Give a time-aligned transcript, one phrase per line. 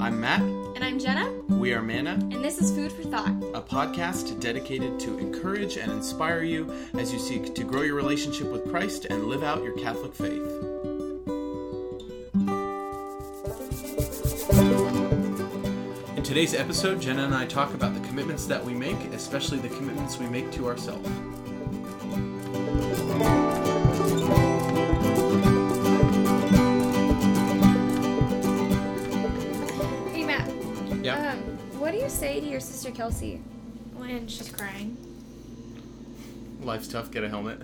[0.00, 0.40] I'm Matt.
[0.40, 3.28] And I'm Jenna, We are Manna, and this is Food for Thought.
[3.52, 8.50] a podcast dedicated to encourage and inspire you as you seek to grow your relationship
[8.50, 10.40] with Christ and live out your Catholic faith.
[16.16, 19.68] In today's episode, Jenna and I talk about the commitments that we make, especially the
[19.68, 21.08] commitments we make to ourselves.
[32.20, 33.40] Say to your sister Kelsey?
[33.94, 34.94] when she's crying.
[36.60, 37.62] Life's tough, get a helmet.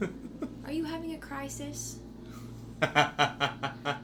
[0.64, 2.00] Are you having a crisis?
[2.82, 3.98] I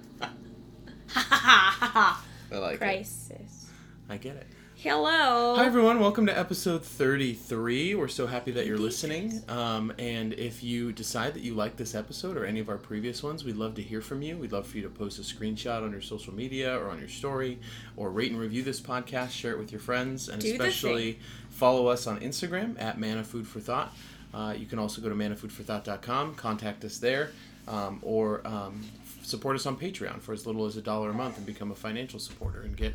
[2.53, 2.79] like it.
[2.79, 3.69] Crisis.
[4.09, 4.47] I get it.
[4.79, 5.55] Hello.
[5.57, 7.95] Hi everyone, welcome to episode 33.
[7.95, 9.43] We're so happy that you're listening.
[9.49, 13.23] Um, and if you decide that you like this episode or any of our previous
[13.23, 14.37] ones, we'd love to hear from you.
[14.37, 17.09] We'd love for you to post a screenshot on your social media or on your
[17.09, 17.59] story,
[17.97, 21.87] or rate and review this podcast, share it with your friends, and Do especially follow
[21.87, 23.97] us on Instagram at Manna Food for Thought.
[24.35, 27.31] Uh, you can also go to mannafoodforthought.com, contact us there,
[27.67, 28.83] um, or um,
[29.23, 31.75] support us on Patreon for as little as a dollar a month and become a
[31.75, 32.95] financial supporter and get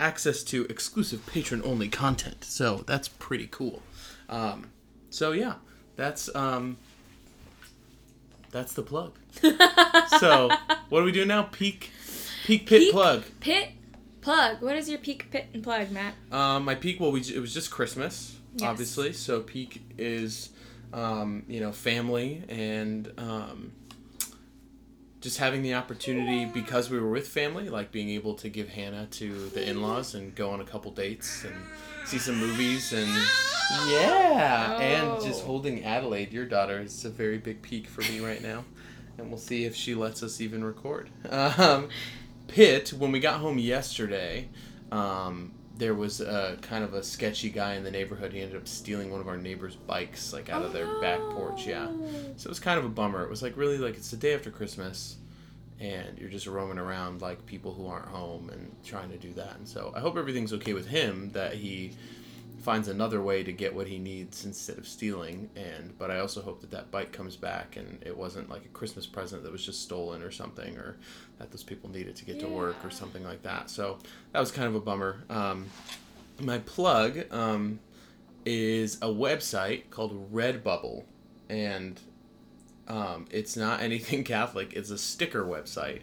[0.00, 2.44] access to exclusive patron only content.
[2.44, 3.82] So that's pretty cool.
[4.28, 4.70] Um,
[5.10, 5.54] so yeah,
[5.96, 6.76] that's um,
[8.50, 9.12] that's the plug.
[10.18, 10.50] so
[10.88, 11.42] what do we do now?
[11.44, 11.90] Peak,
[12.44, 12.92] peak pit Peak?
[12.92, 13.24] plug.
[13.40, 13.70] Pit
[14.20, 14.60] plug.
[14.62, 16.14] What is your peak pit and plug, Matt?
[16.30, 17.00] Um, my peak.
[17.00, 18.68] Well, we it was just Christmas, Yes.
[18.68, 19.12] obviously.
[19.12, 20.50] So peak is,
[20.92, 23.72] um, you know, family and um,
[25.22, 29.06] just having the opportunity because we were with family, like being able to give Hannah
[29.12, 31.54] to the in-laws and go on a couple dates and
[32.04, 33.08] see some movies and
[33.88, 35.46] yeah, and just Oh.
[35.46, 38.64] holding Adelaide, your daughter, is a very big peak for me right now,
[39.16, 41.08] and we'll see if she lets us even record.
[41.30, 41.88] Um,
[42.48, 44.48] Pit, when we got home yesterday,
[44.90, 48.32] um, there was a kind of a sketchy guy in the neighborhood.
[48.32, 51.20] He ended up stealing one of our neighbors' bikes, like out of their oh, back
[51.34, 51.66] porch.
[51.66, 51.88] Yeah,
[52.36, 53.22] so it was kind of a bummer.
[53.22, 55.16] It was like really like it's the day after Christmas,
[55.80, 59.56] and you're just roaming around like people who aren't home and trying to do that.
[59.56, 61.30] And so I hope everything's okay with him.
[61.30, 61.92] That he
[62.62, 65.50] finds another way to get what he needs instead of stealing.
[65.56, 68.68] And but I also hope that that bike comes back and it wasn't like a
[68.68, 70.96] Christmas present that was just stolen or something, or
[71.38, 73.68] that those people needed to get to work or something like that.
[73.68, 73.98] So
[74.32, 75.24] that was kind of a bummer.
[75.28, 75.66] Um,
[76.40, 77.80] my plug um,
[78.46, 81.04] is a website called Redbubble,
[81.48, 82.00] and
[82.88, 84.72] um, it's not anything Catholic.
[84.74, 86.00] It's a sticker website,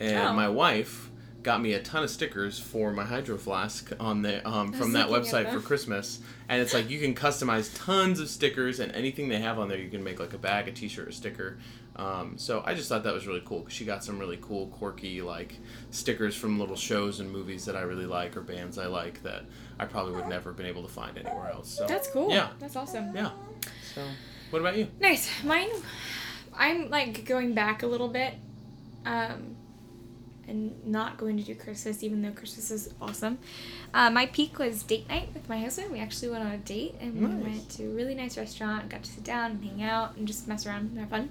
[0.00, 0.32] and Oh.
[0.32, 1.10] my wife
[1.44, 5.08] got me a ton of stickers for my hydro flask on the um, from that
[5.08, 5.60] website for.
[5.60, 6.20] Christmas.
[6.48, 9.78] And it's like you can customize tons of stickers, and anything they have on there,
[9.78, 11.58] you can make like a bag, a T-shirt, a sticker.
[11.96, 14.66] Um, so I just thought that was really cool because she got some really cool,
[14.66, 15.56] quirky like
[15.90, 19.44] stickers from little shows and movies that I really like or bands I like that
[19.78, 21.68] I probably would never have been able to find anywhere else.
[21.68, 22.30] So That's cool.
[22.30, 22.48] Yeah.
[22.58, 23.14] That's awesome.
[23.14, 23.30] yeah.
[23.94, 24.02] So
[24.50, 24.88] what about you?
[24.98, 25.30] Nice.
[25.44, 25.68] Mine,
[26.52, 28.34] I'm like going back a little bit,
[29.06, 29.54] um,
[30.48, 33.38] and not going to do Christmas, even though Christmas is awesome.
[33.92, 35.90] Uh, my peak was date night with my husband.
[35.90, 39.02] We actually went on a date and we went to a really nice restaurant, got
[39.02, 41.30] to sit down and hang out and just mess around and have fun.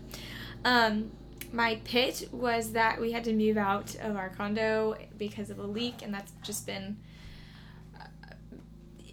[0.66, 1.12] Um,
[1.52, 5.64] my pit was that we had to move out of our condo because of a
[5.64, 6.98] leak, and that's just been
[8.00, 8.06] uh,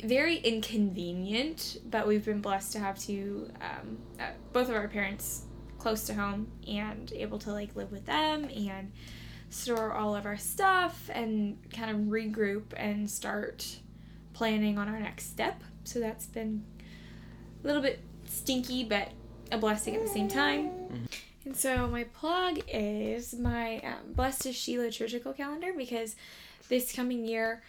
[0.03, 1.79] very inconvenient.
[1.91, 5.45] But we've been blessed to have two, um, uh, both of our parents
[5.79, 8.93] close to home and able to like live with them and
[9.51, 13.79] store all of our stuff and kind of regroup and start
[14.33, 15.63] planning on our next step.
[15.85, 16.65] So that's been
[17.63, 19.09] a little bit stinky, but
[19.53, 21.09] a blessing at the same time.
[21.45, 26.15] And so my plug is my um, Blessed is She liturgical calendar because
[26.69, 27.63] this coming year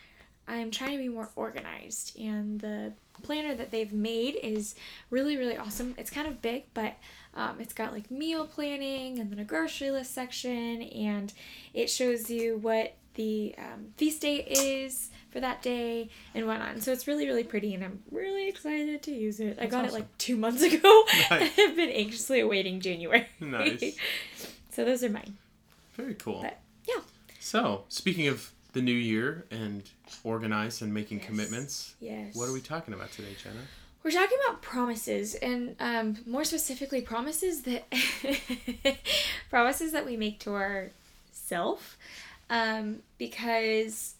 [0.47, 2.93] I'm trying to be more organized and the
[3.23, 4.75] planner that they've made is
[5.09, 5.95] really really awesome.
[5.97, 6.95] It's kind of big, but
[7.33, 11.33] um, it's got like meal planning and then a grocery list section and
[11.73, 16.69] it shows you what the um, feast day is for that day and whatnot.
[16.71, 19.57] And so it's really really pretty and I'm really excited to use it.
[19.61, 19.95] I got awesome.
[19.95, 21.03] it like two months ago.
[21.29, 21.51] Nice.
[21.59, 23.27] I've been anxiously awaiting January.
[23.39, 23.97] Nice.
[24.71, 25.37] so those are mine.
[25.93, 26.41] Very cool.
[26.41, 27.01] But yeah.
[27.39, 29.83] So speaking of the new year and
[30.23, 31.27] organized and making Yes.
[31.27, 32.35] commitments, Yes.
[32.35, 33.59] what are we talking about today, Jenna?
[34.03, 37.85] We're talking about promises, and um, more specifically, promises that
[39.49, 41.97] promises that we make to ourself,
[42.49, 44.15] um, because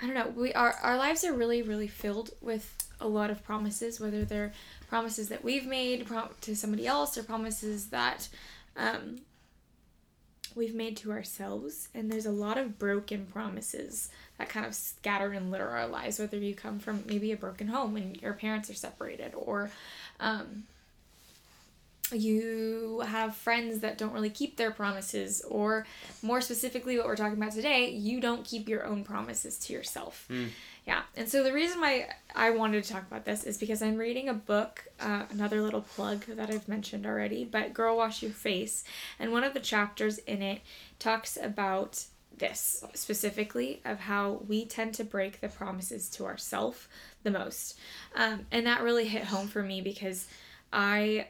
[0.00, 3.42] I don't know, we our our lives are really really filled with a lot of
[3.42, 4.52] promises, whether they're
[4.88, 8.28] promises that we've made pro- to somebody else or promises that
[8.76, 9.20] um,
[10.56, 11.88] we've made to ourselves.
[11.94, 16.18] And there's a lot of broken promises that kind of scatter and litter our lives,
[16.18, 19.70] whether you come from maybe a broken home and your parents are separated, or
[20.18, 20.64] um,
[22.12, 25.86] you have friends that don't really keep their promises, or
[26.22, 30.26] more specifically, what we're talking about today, you don't keep your own promises to yourself.
[30.30, 30.48] Mm.
[30.86, 33.96] Yeah, and so the reason why I wanted to talk about this is because I'm
[33.96, 38.32] reading a book, uh, another little plug that I've mentioned already, but Girl Wash Your
[38.32, 38.84] Face,
[39.18, 40.60] and one of the chapters in it
[40.98, 42.04] talks about
[42.38, 46.88] this specifically of how we tend to break the promises to ourselves
[47.22, 47.78] the most.
[48.16, 50.26] Um, and that really hit home for me because
[50.72, 51.28] I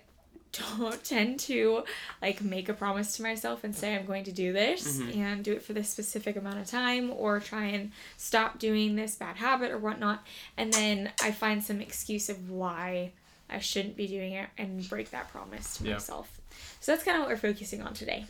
[0.52, 1.85] don't tend to
[2.20, 5.20] like make a promise to myself and say I'm going to do this Mm-hmm.
[5.20, 9.14] and do it for this specific amount of time or try and stop doing this
[9.17, 10.25] bad habit or whatnot.
[10.56, 13.12] And then I find some excuse of why
[13.49, 15.93] I shouldn't be doing it and break that promise to Yeah.
[15.94, 16.41] myself.
[16.81, 18.26] So that's kind of what we're focusing on today.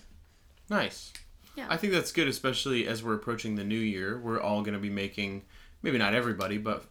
[0.68, 1.12] Nice.
[1.56, 1.66] Yeah.
[1.68, 4.18] I think that's good, especially as we're approaching the new year.
[4.18, 5.42] We're all going to be making,
[5.82, 6.84] maybe not everybody, but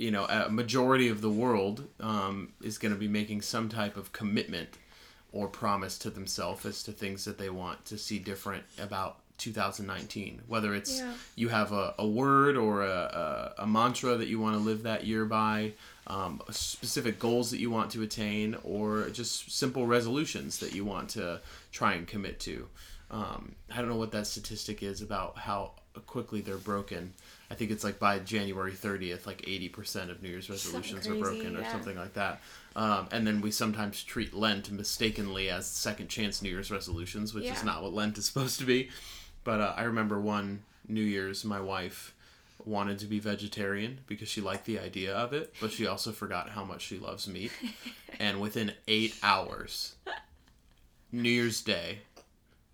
[0.00, 3.96] you know, a majority of the world um, is going to be making some type
[3.96, 4.70] of commitment
[5.32, 10.42] or promise to themselves as to things that they want to see different about 2019.
[10.48, 11.12] Whether it's Yeah.
[11.36, 14.82] you have a, a word or a, a, a mantra that you want to live
[14.84, 15.72] that year by,
[16.06, 21.10] um, specific goals that you want to attain, or just simple resolutions that you want
[21.10, 21.40] to
[21.72, 22.66] try and commit to.
[23.10, 25.72] Um, I don't know what that statistic is about how
[26.06, 27.12] quickly they're broken.
[27.50, 31.56] I think it's like by January 30th, like 80% of New Year's resolutions are broken
[31.56, 31.72] or yeah.
[31.72, 32.40] something like that.
[32.76, 37.46] Um, and then we sometimes treat Lent mistakenly as second chance New Year's resolutions, which
[37.46, 38.90] is not what Lent is supposed to be.
[39.42, 42.14] But uh, I remember one New Year's, my wife
[42.64, 46.50] wanted to be vegetarian because she liked the idea of it, but she also forgot
[46.50, 47.50] how much she loves meat.
[48.20, 49.96] and within eight hours,
[51.10, 52.00] New Year's Day,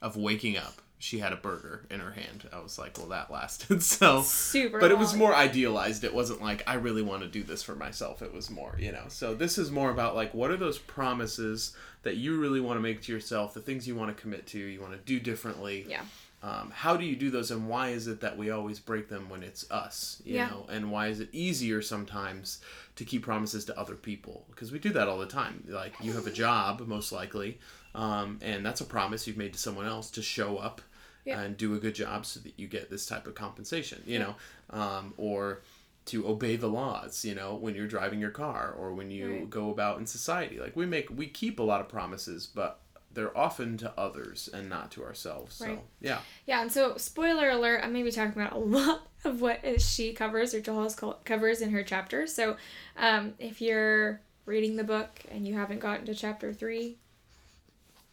[0.03, 2.49] of waking up, she had a burger in her hand.
[2.53, 3.81] I was like, well, that lasted.
[3.97, 6.03] So, Super but it was more idealized.
[6.03, 8.23] It wasn't like I really want to do this for myself.
[8.23, 9.05] It was more, you know.
[9.09, 12.81] So this is more about like what are those promises that you really want to
[12.83, 15.87] make to yourself, the things you want to commit to, you want to do differently.
[15.89, 16.03] Yeah.
[16.43, 19.29] Um, how do you do those, and why is it that we always break them
[19.31, 20.21] when it's us?
[20.25, 20.49] You Yeah.
[20.49, 22.61] know, and why is it easier sometimes
[22.97, 24.45] to keep promises to other people?
[24.51, 25.65] Because we do that all the time.
[25.69, 27.59] Like you have a job, most likely,
[27.95, 30.81] um, and that's a promise you've made to someone else to show up
[31.27, 31.41] Yeah.
[31.41, 34.03] and do a good job so that you get this type of compensation.
[34.07, 34.35] You know,
[34.71, 35.63] um, or
[36.07, 37.25] to obey the laws.
[37.25, 39.51] You know, when you're driving your car or when you Right.
[39.51, 40.59] go about in society.
[40.61, 42.81] Like we make, we keep a lot of promises, but
[43.13, 45.61] they're often to others and not to ourselves.
[45.61, 45.79] Right.
[45.79, 46.21] So yeah.
[46.47, 50.55] Yeah, and so spoiler alert, I'm maybe talking about a lot of what she covers
[50.55, 52.27] or Hollis covers in her chapter.
[52.27, 52.57] So
[52.97, 56.99] um, if you're reading the book and you haven't gotten to chapter three,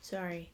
[0.04, 0.52] sorry.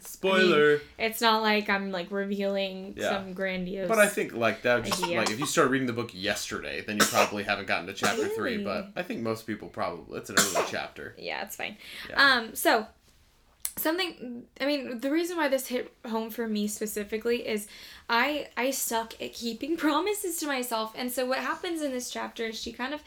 [0.00, 0.80] Spoiler.
[0.98, 3.10] It's not like I'm like revealing Yeah.
[3.10, 3.88] some grandiose.
[3.88, 5.18] but I think like that just idea.
[5.20, 8.28] like if you start reading the book yesterday, then you probably haven't gotten to chapter
[8.28, 8.58] three.
[8.62, 11.14] But I think most people probably it's an early chapter.
[11.16, 11.76] yeah, it's fine.
[12.10, 12.22] Yeah.
[12.22, 12.86] Um, so
[13.76, 17.68] something I mean, the reason why this hit home for me specifically is
[18.10, 20.92] I I suck at keeping promises to myself.
[20.96, 23.02] And so what happens in this chapter is she kind of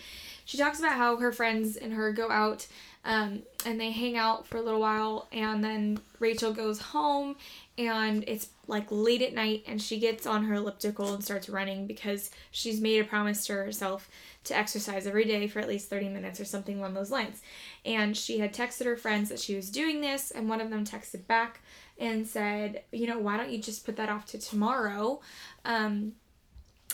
[0.46, 2.68] she talks about how her friends and her go out
[3.04, 7.36] um, and they hang out for a little while and then Rachel goes home
[7.78, 11.88] and it's like late at night and she gets on her elliptical and starts running
[11.88, 14.08] because she's made a promise to herself
[14.44, 17.42] to exercise every day for at least 30 minutes or something along those lines.
[17.86, 20.86] And she had texted her friends that she was doing this, and one of them
[20.86, 21.62] texted back
[22.00, 25.22] and said, You know, why don't you just put that off to tomorrow?
[25.66, 26.14] Um,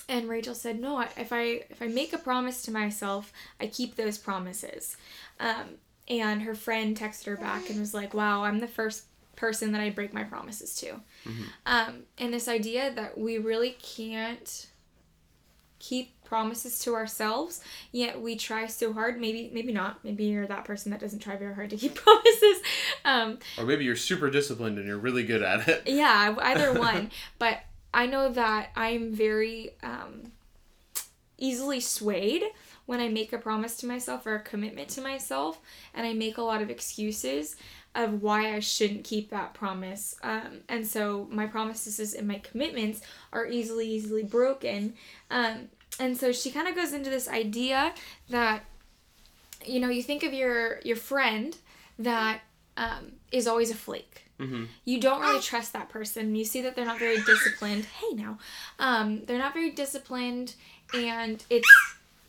[0.09, 3.95] and Rachel said, "No, if I if I make a promise to myself, I keep
[3.95, 4.95] those promises."
[5.39, 9.03] Um, and her friend texted her back and was like, "Wow, I'm the first
[9.35, 11.01] person that I break my promises to."
[11.65, 14.67] Um, and this idea that we really can't
[15.79, 17.61] keep promises to ourselves,
[17.91, 19.19] yet we try so hard.
[19.19, 20.03] Maybe maybe not.
[20.03, 22.57] Maybe you're that person that doesn't try very hard to keep promises.
[23.05, 25.83] Um, Or maybe you're super disciplined and you're really good at it.
[25.85, 27.11] yeah, either one.
[27.39, 27.59] but
[27.93, 30.31] I know that I'm very um,
[31.37, 32.43] easily swayed
[32.87, 35.59] when I make a promise to myself or a commitment to myself,
[35.93, 37.55] and I make a lot of excuses
[37.93, 40.15] of why I shouldn't keep that promise.
[40.23, 43.01] Um, and so my promises and my commitments
[43.31, 44.93] are easily, easily broken.
[45.29, 47.93] Um, and so she kind of goes into this idea
[48.29, 48.63] that,
[49.65, 51.57] you know, you think of your your friend
[51.99, 52.41] that
[52.77, 56.35] um, is always a flake hmm you don't really trust that person.
[56.35, 57.85] You see that they're not very disciplined.
[57.85, 58.37] Hey now,
[58.79, 60.53] um, they're not very disciplined,
[60.93, 61.67] and it's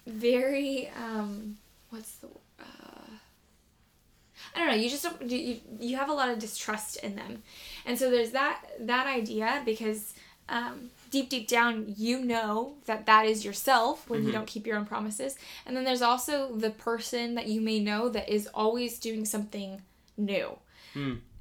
[0.08, 1.58] very um,
[1.90, 2.26] what's the
[2.60, 3.10] uh,
[4.54, 4.74] I don't know.
[4.74, 5.22] You just don't.
[5.30, 7.42] You, you- you have a lot of distrust in them,
[7.86, 10.14] and so there's that that idea because
[10.48, 14.76] um, deep deep down you know that that is yourself when you don't keep your
[14.76, 15.36] own promises,
[15.66, 19.82] and then there's also the person that you may know that is always doing something
[20.16, 20.56] new.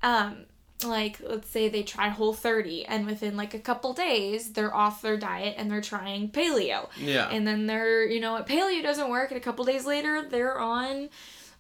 [0.04, 0.46] Um,
[0.86, 5.02] like let's say they try Whole 30 and within like a couple days they're off
[5.02, 7.30] their diet and they're trying paleo Yeah.
[7.30, 11.10] and then they're you know paleo doesn't work and a couple days later they're on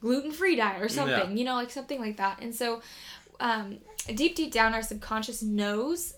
[0.01, 1.35] gluten-free diet or something Yeah.
[1.35, 2.81] you know like something like that and so
[3.39, 3.77] um,
[4.13, 6.13] deep deep down our subconscious knows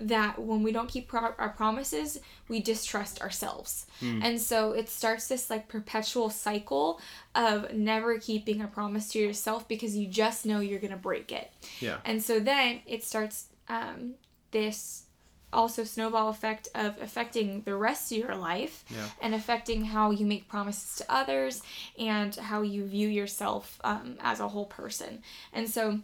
[0.00, 5.28] that when we don't keep pro- our promises we distrust ourselves and so it starts
[5.28, 7.00] this like perpetual cycle
[7.34, 11.50] of never keeping a promise to yourself because you just know you're gonna break it
[11.80, 11.98] yeah.
[12.04, 14.14] and so then it starts um,
[14.50, 15.04] this
[15.52, 19.06] also snowball effect of affecting the rest of your life Yeah.
[19.22, 21.62] and affecting how you make promises to others
[21.96, 25.22] and how you view yourself um, as a whole person.
[25.52, 26.00] And so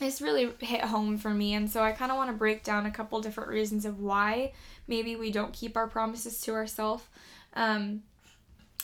[0.00, 1.54] this really hit home for me.
[1.54, 4.52] And so I kind of want to break down a couple different reasons of why
[4.88, 7.04] maybe we don't keep our promises to ourselves.
[7.54, 8.02] Um,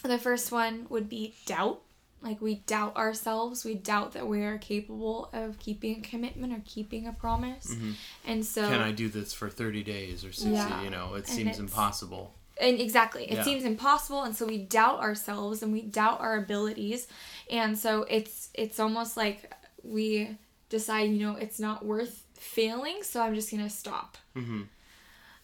[0.02, 1.80] the first one would be doubt.
[2.22, 3.64] Like we doubt ourselves.
[3.64, 7.74] We doubt that we are capable of keeping a commitment or keeping a promise.
[8.26, 10.50] And so Can I do this for 30 days or 60?
[10.50, 10.82] Yeah.
[10.82, 12.34] You know, it seems impossible.
[12.60, 13.42] and exactly it Yeah.
[13.42, 17.08] seems impossible and so we doubt ourselves and we doubt our abilities
[17.50, 19.50] and so it's it's almost like
[19.82, 20.36] we
[20.70, 24.16] decide you know it's not worth failing so i'm just gonna stop.
[24.34, 24.62] Hmm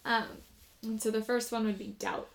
[0.03, 0.23] um
[0.83, 2.27] and so the first one would be doubt.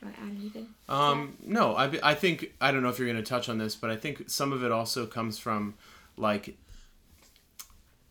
[0.00, 0.68] Do i add anything?
[0.88, 3.76] Um, no, I, I think, I don't know if you're going to touch on this,
[3.76, 5.74] but I think some of it also comes from
[6.16, 6.56] like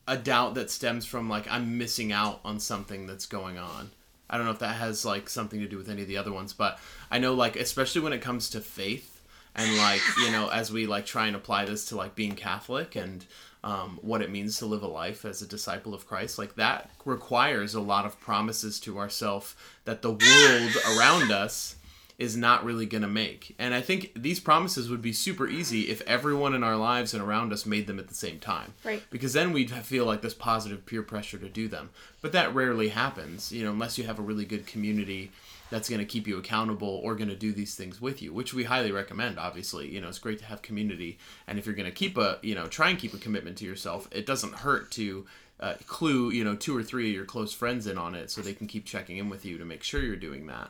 [0.08, 3.92] a doubt that stems from like I'm missing out on something that's going on.
[4.30, 6.32] I don't know if that has like something to do with any of the other
[6.32, 6.80] ones, but
[7.12, 9.22] I know like especially when it comes to faith
[9.54, 12.96] and like you know as we like try and apply this to like being Catholic
[12.96, 13.26] and
[13.64, 16.90] um, what it means to live a life as a disciple of Christ, like that
[17.06, 21.76] requires a lot of promises to ourselves that the world around us
[22.22, 23.56] is not really going to make.
[23.58, 27.24] And I think these promises would be super easy if everyone in our lives and
[27.24, 28.76] around us made them at the same time.
[28.84, 29.02] Right.
[29.10, 31.90] Because then we'd feel like this positive peer pressure to do them.
[32.22, 35.32] But that rarely happens, you know, unless you have a really good community
[35.72, 38.54] that's going to keep you accountable or going to do these things with you, which
[38.54, 39.90] we highly recommend, obviously.
[39.90, 41.18] You know, it's great to have community.
[41.48, 43.66] And if you're going to keep a, you know, try and keep a commitment to
[43.66, 45.26] yourself, it doesn't hurt to
[45.60, 48.42] uh, clue, you know, two or three of your close friends in on it so
[48.42, 50.70] they can keep checking in with you to make sure you're doing that.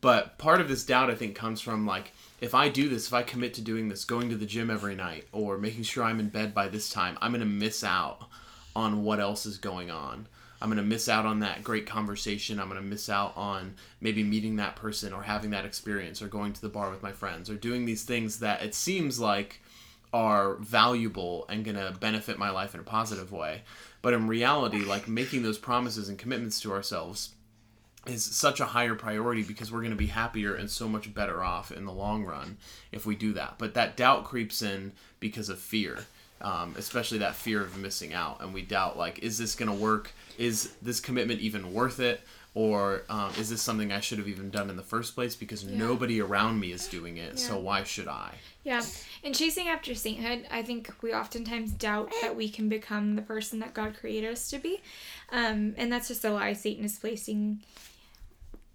[0.00, 3.14] But part of this doubt, I think, comes from like, if I do this, if
[3.14, 6.18] I commit to doing this, going to the gym every night, or making sure I'm
[6.18, 8.28] in bed by this time, I'm going to miss out
[8.74, 10.26] on what else is going on.
[10.62, 12.60] I'm going to miss out on that great conversation.
[12.60, 16.28] I'm going to miss out on maybe meeting that person or having that experience or
[16.28, 19.60] going to the bar with my friends or doing these things that it seems like
[20.12, 23.62] are valuable and going to benefit my life in a positive way.
[24.02, 27.30] But in reality, like making those promises and commitments to ourselves
[28.06, 31.42] is such a higher priority because we're going to be happier and so much better
[31.42, 32.56] off in the long run
[32.92, 33.54] if we do that.
[33.58, 36.06] But that doubt creeps in because of fear,
[36.42, 38.42] um, especially that fear of missing out.
[38.42, 40.12] And we doubt, like, is this going to work?
[40.38, 42.20] Is this commitment even worth it?
[42.54, 45.64] Or um, is this something I should have even done in the first place because
[45.64, 47.38] nobody around me is doing it?
[47.38, 48.34] So why should I?
[48.62, 48.82] Yeah,
[49.22, 53.58] in chasing after sainthood, I think we oftentimes doubt that we can become the person
[53.60, 54.82] that God created us to be,
[55.30, 57.62] um, and that's just a lie Satan is placing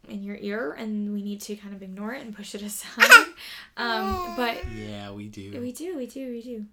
[0.10, 3.26] in your ear, and we need to kind of ignore it and push it aside.
[3.78, 5.60] um, but Yeah, we do.
[5.62, 6.66] we do, we do, we do.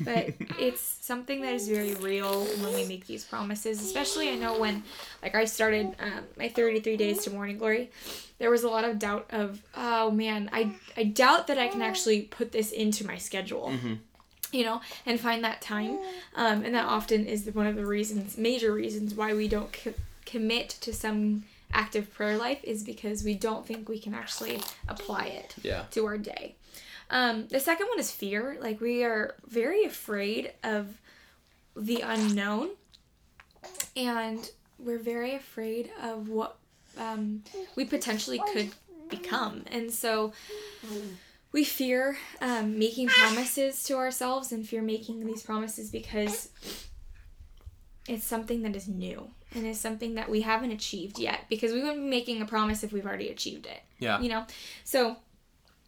[0.00, 3.80] But it's something that is very real when we make these promises.
[3.82, 4.84] Especially, I know when,
[5.22, 7.90] like, I started um, my 33 days to morning glory,
[8.38, 11.82] there was a lot of doubt of, oh man, I, I doubt that I can
[11.82, 13.72] actually put this into my schedule.
[14.50, 15.98] You know, and find that time.
[16.34, 19.92] Um, and that often is one of the reasons, major reasons, why we don't co-
[20.24, 25.26] commit to some active prayer life is because we don't think we can actually apply
[25.26, 25.84] it Yeah.
[25.92, 26.56] to our day.
[27.10, 28.58] Um, the second one is fear.
[28.60, 31.00] Like we are very afraid of
[31.76, 32.70] the unknown,
[33.96, 36.56] and we're very afraid of what
[36.98, 37.42] um,
[37.76, 38.70] we potentially could
[39.08, 40.32] become, and so
[41.52, 46.50] we fear um, making promises to ourselves and fear making these promises because
[48.06, 51.80] it's something that is new and is something that we haven't achieved yet because we
[51.80, 54.20] wouldn't be making a promise if we've already achieved it Yeah.
[54.20, 54.46] you know
[54.84, 55.16] so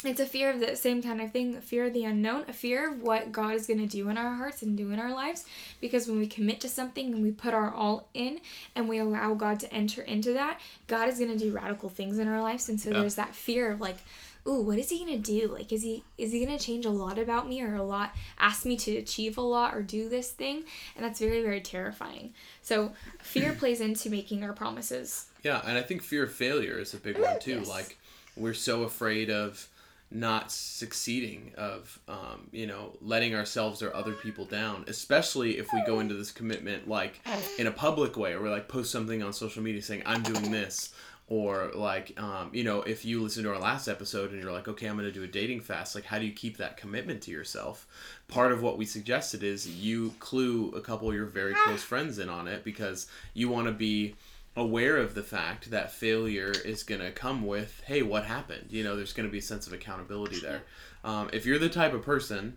[0.02, 2.54] it's a fear of the same kind of thing a fear of the unknown a
[2.54, 5.12] fear of what god is going to do in our hearts and do in our
[5.12, 5.44] lives
[5.78, 8.40] because when we commit to something and we put our all in
[8.74, 12.18] and we allow god to enter into that god is going to do radical things
[12.18, 13.00] in our lives and so Yeah.
[13.00, 13.98] there's that fear of like
[14.46, 15.48] ooh, what is he gonna do?
[15.52, 18.64] Like, is he is he gonna change a lot about me or a lot ask
[18.64, 20.64] me to achieve a lot or do this thing?
[20.96, 22.34] And that's very very terrifying.
[22.62, 25.26] So fear plays into making our promises.
[25.42, 27.58] Yeah, and I think fear of failure is a big one too.
[27.58, 27.68] Yes.
[27.68, 27.98] Like
[28.36, 29.68] we're so afraid of
[30.12, 35.82] not succeeding, of um, you know letting ourselves or other people down, especially if we
[35.86, 37.20] go into this commitment like
[37.58, 40.50] in a public way, or we like post something on social media saying I'm doing
[40.50, 40.92] this.
[41.30, 44.66] Or like, um, you know, if you listen to our last episode and you're like,
[44.66, 45.94] okay, I'm going to do a dating fast.
[45.94, 47.86] Like, how do you keep that commitment to yourself?
[48.26, 52.18] Part of what we suggested is you clue a couple of your very close friends
[52.18, 54.16] in on it because you want to be
[54.56, 58.82] aware of the fact that failure is going to come with hey what happened you
[58.82, 60.62] know there's going to be a sense of accountability there
[61.04, 62.56] um, if you're the type of person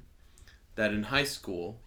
[0.74, 1.78] that in high school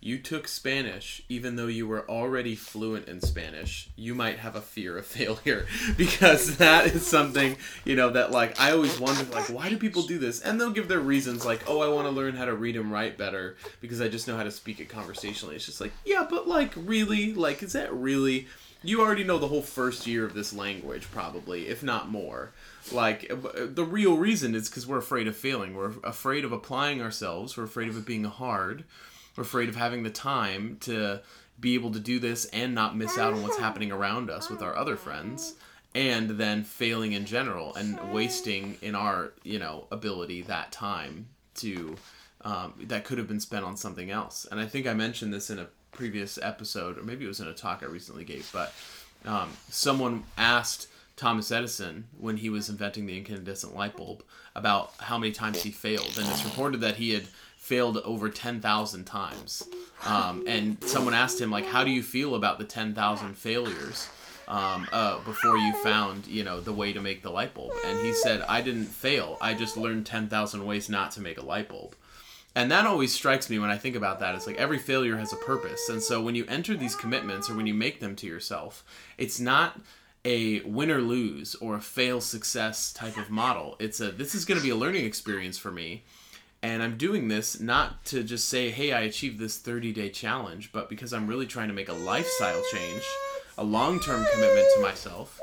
[0.00, 4.60] you took spanish even though you were already fluent in spanish you might have a
[4.60, 9.48] fear of failure because that is something you know that like i always wondered like
[9.54, 10.40] why do people do this?
[10.40, 12.90] And they'll give their reasons like oh i want to learn how to read and
[12.90, 15.56] write better because i just know how to speak it conversationally.
[15.56, 17.32] It's just like yeah but like really?
[17.32, 18.48] Like is that really?
[18.82, 22.52] You already know the whole first year of this language probably if not more.
[22.92, 25.74] Like uh, the real reason is because we're afraid of failing.
[25.74, 27.56] We're afraid of applying ourselves.
[27.56, 28.84] We're afraid of it being hard
[29.36, 31.20] afraid of having the time to
[31.58, 34.62] be able to do this and not miss out on what's happening around us with
[34.62, 35.54] our other friends
[35.94, 41.96] and then failing in general and wasting in our you know ability that time to
[42.42, 44.46] um, that could have been spent on something else.
[44.50, 47.46] And i think i mentioned this in a previous episode or maybe it was in
[47.46, 48.72] a talk i recently gave but
[49.24, 54.24] um, someone asked thomas edison when he was inventing the incandescent light bulb
[54.56, 56.16] about how many times he failed.
[56.18, 57.24] And it's reported that he had
[57.64, 59.66] failed over 10,000 times
[60.04, 64.06] um, and someone asked him like how do you feel about the 10,000 failures
[64.48, 67.98] um, uh, before you found you know the way to make the light bulb and
[68.04, 71.70] he said i didn't fail i just learned 10,000 ways not to make a light
[71.70, 71.96] bulb
[72.54, 74.36] and that always strikes me when I think about that.
[74.36, 75.88] It's like every failure has a purpose.
[75.88, 78.84] And so when you enter these commitments or when you make them to yourself,
[79.18, 79.80] it's not
[80.24, 83.76] a win or lose or a fail success type of model.
[83.80, 86.04] It's a this is going to be a learning experience for me.
[86.64, 90.72] And I'm doing this not to just say, hey, I achieved this 30 day challenge,
[90.72, 93.02] but because I'm really trying to make a lifestyle change,
[93.58, 95.38] a long term commitment to myself.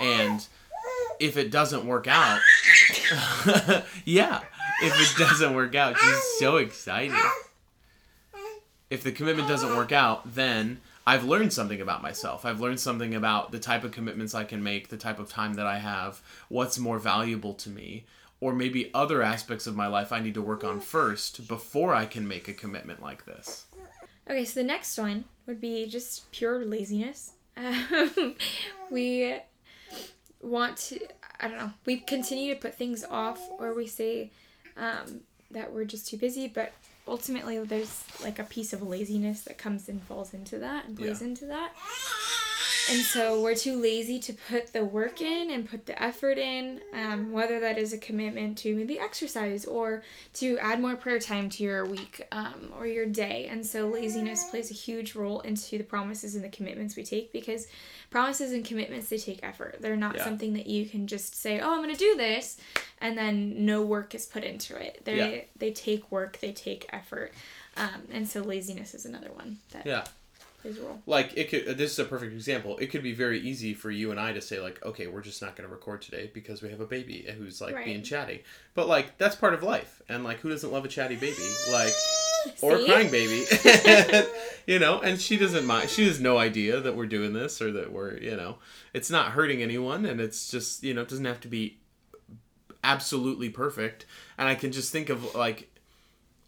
[0.00, 0.46] And
[1.20, 2.40] if it doesn't work out,
[4.06, 4.40] yeah,
[4.82, 7.20] if it doesn't work out, she's so excited.
[8.88, 12.46] If the commitment doesn't work out, then I've learned something about myself.
[12.46, 15.52] I've learned something about the type of commitments I can make, the type of time
[15.54, 18.06] that I have, what's more valuable to me,
[18.42, 22.06] or maybe other aspects of my life I need to work on first before I
[22.06, 23.66] can make a commitment like this.
[24.28, 27.32] Okay, so the next one would be just pure laziness.
[27.56, 28.34] Um,
[28.90, 29.36] we
[30.40, 30.98] want to,
[31.40, 34.30] I don't know, we continue to put things off or we say
[34.76, 36.72] um, that we're just too busy, but
[37.06, 41.20] ultimately there's like a piece of laziness that comes and falls into that and plays
[41.20, 41.28] Yeah.
[41.28, 41.72] into that.
[42.90, 46.80] And so we're too lazy to put the work in and put the effort in,
[46.92, 50.02] um, whether that is a commitment to maybe exercise or
[50.34, 53.46] to add more prayer time to your week um, or your day.
[53.50, 57.32] And so laziness plays a huge role into the promises and the commitments we take
[57.32, 57.66] because
[58.10, 59.76] promises and commitments they take effort.
[59.80, 60.24] They're not Yeah.
[60.24, 62.56] something that you can just say, "Oh, I'm going to do this,"
[63.00, 65.02] and then no work is put into it.
[65.04, 65.40] They Yeah.
[65.56, 67.32] they take work, they take effort.
[67.76, 70.04] Um, and so laziness is another one that Yeah.
[70.62, 71.02] Plays a role.
[71.06, 72.78] like it could this is a perfect example.
[72.78, 75.42] It could be very easy for you and i to say like okay we're just
[75.42, 77.84] not going to record today because we have a baby who's like Right.
[77.84, 78.44] being chatty.
[78.74, 80.00] But like that's part of life.
[80.08, 81.36] And like who doesn't love a chatty baby?
[81.68, 81.92] Ah, like
[82.60, 82.86] or See?
[82.86, 83.44] crying baby.
[84.66, 85.00] You know?
[85.00, 85.90] And she doesn't mind.
[85.90, 88.58] She has no idea that we're doing this or that we're you know.
[88.94, 91.78] It's not hurting anyone and it's just you know it doesn't have to be
[92.84, 94.06] absolutely perfect.
[94.38, 95.68] And i can just think of like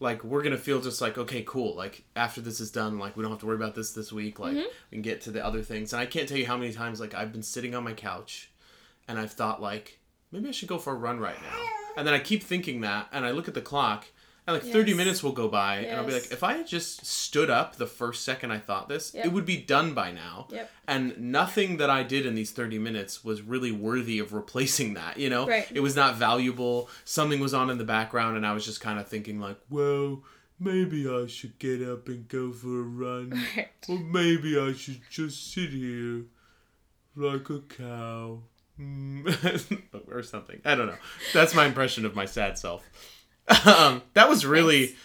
[0.01, 3.23] like we're gonna feel just like okay cool like after this is done like we
[3.23, 4.69] don't have to worry about this this week like mm-hmm.
[4.91, 5.93] we can get to the other things.
[5.93, 8.51] And i can't tell you how many times like i've been sitting on my couch
[9.07, 9.99] and i've thought like
[10.33, 11.59] maybe i should go for a run right now.
[11.97, 14.07] And then i keep thinking that and i look at the clock
[14.47, 17.05] and like 30 minutes will go by and i'll be like if i had just
[17.07, 19.27] stood up the first second i thought this Yep.
[19.27, 20.71] it would be done by now Yep.
[20.87, 25.17] and nothing that i did in these 30 minutes was really worthy of replacing that
[25.19, 25.67] you know Right.
[25.73, 28.99] it was not valuable something was on in the background and i was just kind
[28.99, 30.23] of thinking like well
[30.61, 33.69] maybe i should get up and go for a run Right.
[33.89, 36.25] or maybe i should just sit here
[37.17, 38.41] like a cow
[38.79, 39.23] Mm.
[40.13, 40.97] or something i don't know
[41.33, 42.83] that's my impression of my sad self
[43.67, 44.97] um, that was really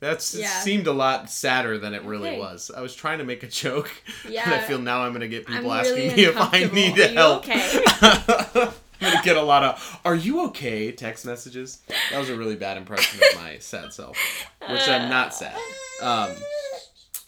[0.00, 0.60] that's it Yeah.
[0.60, 2.38] seemed a lot sadder than it really Okay.
[2.38, 3.90] was i was trying to make a joke
[4.28, 4.42] Yeah.
[4.44, 6.98] and i feel now i'm gonna get people I'm asking really me if i need
[6.98, 7.42] uncomfortable.
[7.42, 11.78] help Are you I'm gonna get a lot of "Are you okay?" text messages.
[12.10, 14.16] That was a really bad impression of my sad self,
[14.68, 15.56] which I'm not sad.
[16.02, 16.32] Um,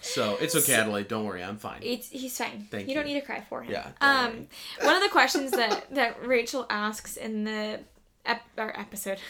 [0.00, 1.06] so it's okay, Adelaide.
[1.06, 1.78] Don't worry, I'm fine.
[1.82, 2.66] It's he's fine.
[2.72, 2.88] Thank you.
[2.88, 3.70] You don't need to cry for him.
[3.70, 4.48] Yeah, Um,
[4.82, 7.78] one of the questions that that Rachel asks in the
[8.26, 9.20] ep- episode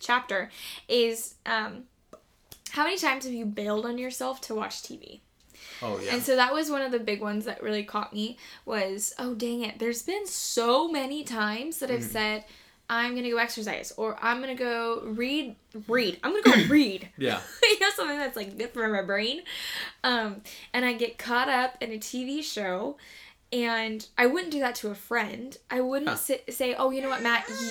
[0.00, 0.50] chapter
[0.88, 1.84] is um,
[2.70, 5.20] how many times have you bailed on yourself to watch TV?
[5.82, 6.14] Oh yeah.
[6.14, 9.34] And so that was one of the big ones that really caught me was, oh
[9.34, 12.08] dang it, there's been so many times that I've Mm-hmm.
[12.10, 12.44] said,
[12.88, 15.56] I'm gonna go exercise or I'm gonna go read
[15.88, 16.18] read.
[16.22, 17.08] I'm gonna go read.
[17.18, 17.40] yeah.
[17.62, 19.42] you know, something that's like good for my brain.
[20.04, 22.96] Um, and I get caught up in a TV show
[23.52, 25.56] and I wouldn't do that to a friend.
[25.70, 26.16] I wouldn't Huh.
[26.16, 27.70] sit, say, oh, you know what, Matt, you,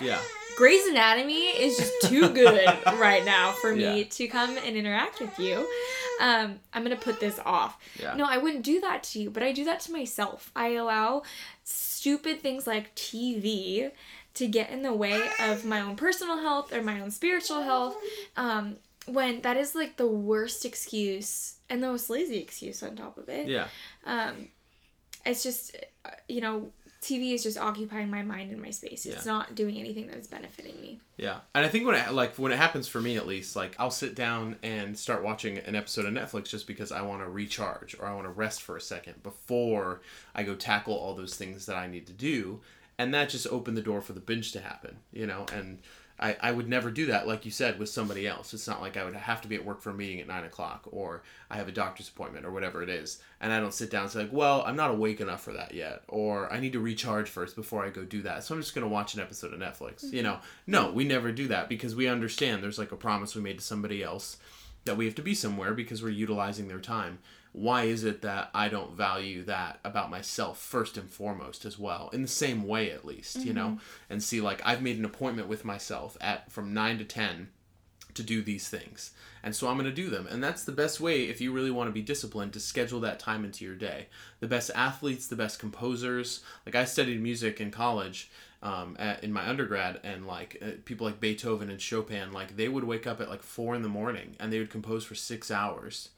[0.00, 0.20] Yeah.
[0.56, 2.66] Grey's Anatomy is just too good
[2.98, 4.04] right now for me Yeah.
[4.10, 5.68] to come and interact with you.
[6.20, 7.78] Um, I'm gonna put this off.
[8.00, 8.14] Yeah.
[8.16, 10.50] No, I wouldn't do that to you, but I do that to myself.
[10.56, 11.22] I allow
[11.62, 13.90] stupid things like TV
[14.34, 17.96] to get in the way of my own personal health or my own spiritual health.
[18.36, 18.76] Um,
[19.06, 23.28] when that is like the worst excuse and the most lazy excuse on top of
[23.28, 23.48] it.
[23.48, 23.68] Yeah.
[24.04, 24.48] Um,
[25.24, 29.06] it's just, uh, you know, TV is just occupying my mind and my space.
[29.06, 29.32] It's Yeah.
[29.32, 31.00] not doing anything that is benefiting me.
[31.16, 33.76] Yeah, and I think when it like when it happens for me at least, like
[33.78, 37.28] I'll sit down and start watching an episode of Netflix just because I want to
[37.28, 40.00] recharge or I want to rest for a second before
[40.34, 42.60] I go tackle all those things that I need to do,
[42.98, 45.46] and that just opened the door for the binge to happen, you know.
[45.52, 45.78] And
[46.18, 48.52] I I would never do that, like you said, with somebody else.
[48.54, 50.44] It's not like I would have to be at work for a meeting at nine
[50.44, 53.90] o'clock or I have a doctor's appointment or whatever it is, and I don't sit
[53.90, 56.72] down and say like, well, I'm not awake enough for that yet, or I need
[56.72, 58.44] to recharge first before I go do that.
[58.44, 60.12] So I'm just gonna watch an episode of Netflix.
[60.12, 63.42] You know, no, we never do that because we understand there's like a promise we
[63.42, 64.38] made to somebody else
[64.84, 67.18] that we have to be somewhere because we're utilizing their time.
[67.52, 72.10] Why is it that I don't value that about myself first and foremost as well,
[72.12, 73.78] in the same way at least, you know,
[74.10, 77.48] and see like I've made an appointment with myself at from nine to ten
[78.14, 79.12] to do these things.
[79.42, 80.26] And so I'm going to do them.
[80.26, 83.20] And that's the best way if you really want to be disciplined to schedule that
[83.20, 84.08] time into your day.
[84.40, 86.42] The best athletes, the best composers.
[86.66, 88.30] Like I studied music in college
[88.60, 92.68] um, at, in my undergrad, and like uh, people like Beethoven and Chopin, like they
[92.68, 95.50] would wake up at like four in the morning and they would compose for six
[95.50, 96.10] hours.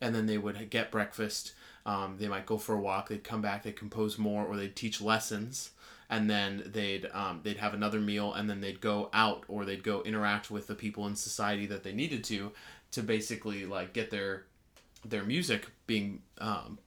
[0.00, 1.52] And then they would get breakfast.
[1.86, 3.08] Um, they might go for a walk.
[3.08, 3.62] They'd come back.
[3.62, 5.70] They'd compose more, or they'd teach lessons
[6.12, 9.84] and then they'd um, they'd have another meal and then they'd go out or they'd
[9.84, 12.50] go interact with the people in society that they needed to
[12.90, 14.42] to basically like get their
[15.04, 16.78] their music being um,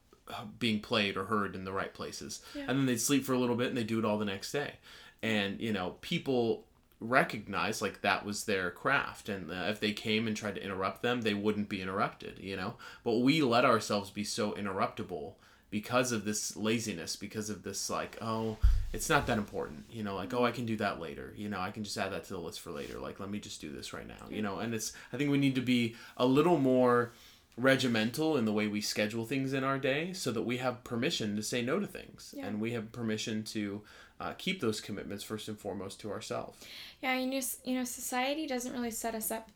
[0.59, 2.63] being played or heard in the right places Yeah.
[2.67, 4.51] and then they'd sleep for a little bit and they do it all the next
[4.51, 4.73] day
[5.21, 6.65] and you know people
[7.03, 11.01] recognize like that was their craft and uh, if they came and tried to interrupt
[11.01, 12.75] them they wouldn't be interrupted you know?
[13.03, 15.33] But we let ourselves be so interruptible
[15.69, 18.57] because of this laziness because of this like oh
[18.93, 20.15] it's not that important you know?
[20.15, 21.59] Like oh i can do that later you know?
[21.59, 23.71] I can just add that to the list for later like let me just do
[23.71, 24.59] this right now you know?
[24.59, 27.11] And it's i think we need to be a little more
[27.55, 31.35] regimental in the way we schedule things in our day so that we have permission
[31.35, 32.47] to say no to things Yeah.
[32.47, 33.81] and we have permission to
[34.19, 36.57] uh, keep those commitments first and foremost to ourselves
[37.01, 39.49] Yeah, you know, you know, society doesn't really set us up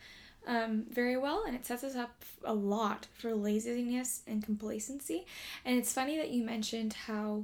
[0.48, 5.26] um, very well, and it sets us up a lot for laziness and complacency.
[5.66, 7.44] And it's funny that you mentioned how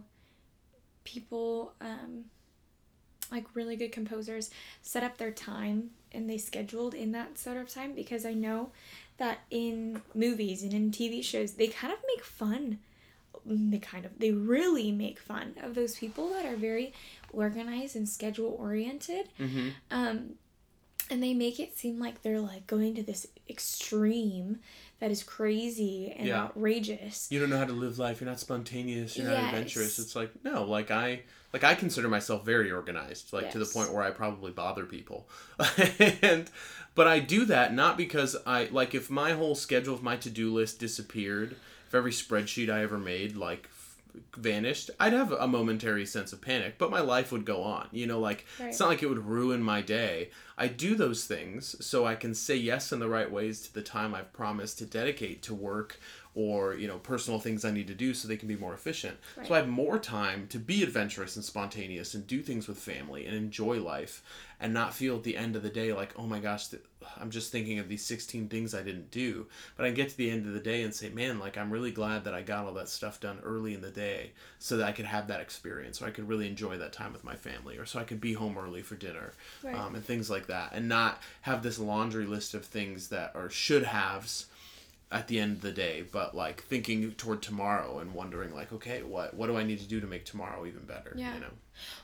[1.04, 2.26] people, um,
[3.30, 4.50] like really good composers,
[4.82, 8.72] set up their time and they scheduled in that sort of time because I know
[9.18, 12.80] that in movies and in TV shows they kind of make fun.
[13.46, 16.94] They kind of they really make fun of those people that are very
[17.32, 19.30] organized and schedule oriented.
[19.40, 19.70] Mm-hmm.
[19.92, 20.30] um,
[21.10, 24.60] and they make it seem like they're like going to this extreme
[25.00, 26.44] that is crazy and Yeah.
[26.44, 27.28] outrageous.
[27.30, 28.22] you don't know how to live life.
[28.22, 29.18] You're not spontaneous.
[29.18, 30.00] You're not adventurous.
[30.00, 33.92] It's like no like i like i consider myself very organized like to the point
[33.94, 35.28] where i probably bother people.
[36.22, 36.50] And
[36.96, 40.54] but i do that not because i like if my whole schedule of my to-do
[40.54, 41.56] list disappeared
[41.94, 43.70] if every spreadsheet i ever made like
[44.38, 48.06] vanished i'd have a momentary sense of panic but my life would go on you
[48.08, 48.70] know like Right.
[48.70, 52.34] it's not like it would ruin my day i do those things so i can
[52.36, 56.00] say yes in the right ways to the time i've promised to dedicate to work
[56.36, 59.18] or you know personal things i need to do so they can be more efficient
[59.36, 59.48] Right.
[59.48, 63.26] so i have more time to be adventurous and spontaneous and do things with family
[63.26, 64.24] and enjoy life
[64.60, 66.84] and not feel at the end of the day like oh my gosh th-
[67.20, 69.46] i'm just thinking of these 16 things i didn't do
[69.78, 71.92] but i get to the end of the day and say man like i'm really
[71.92, 74.92] glad that i got all that stuff done early in the day so that i
[74.92, 77.86] could have that experience or i could really enjoy that time with my family or
[77.86, 79.76] so i could be home early for dinner Right.
[79.76, 83.50] um, and things like that and not have this laundry list of things that are
[83.50, 84.48] should haves
[85.14, 89.04] at the end of the day, but like thinking toward tomorrow and wondering like, okay,
[89.04, 91.14] what what do I need to do to make tomorrow even better?
[91.16, 91.36] Yeah.
[91.36, 91.54] You know.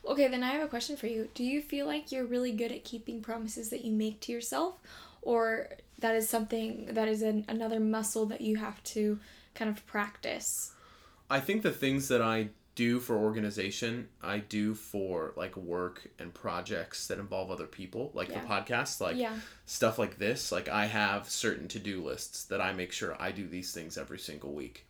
[0.05, 1.27] Okay, then I have a question for you.
[1.33, 4.79] Do you feel like you're really good at keeping promises that you make to yourself,
[5.23, 9.19] or that is something that is an, another muscle that you have to
[9.55, 10.73] kind of practice?
[11.31, 16.33] I think the things that I do for organization, I do for like work and
[16.33, 18.39] projects that involve other people, like Yeah.
[18.39, 19.33] the podcast, like yeah.
[19.65, 20.49] stuff like this.
[20.49, 23.97] Like I have certain to do lists that I make sure I do these things
[23.97, 24.85] every single week.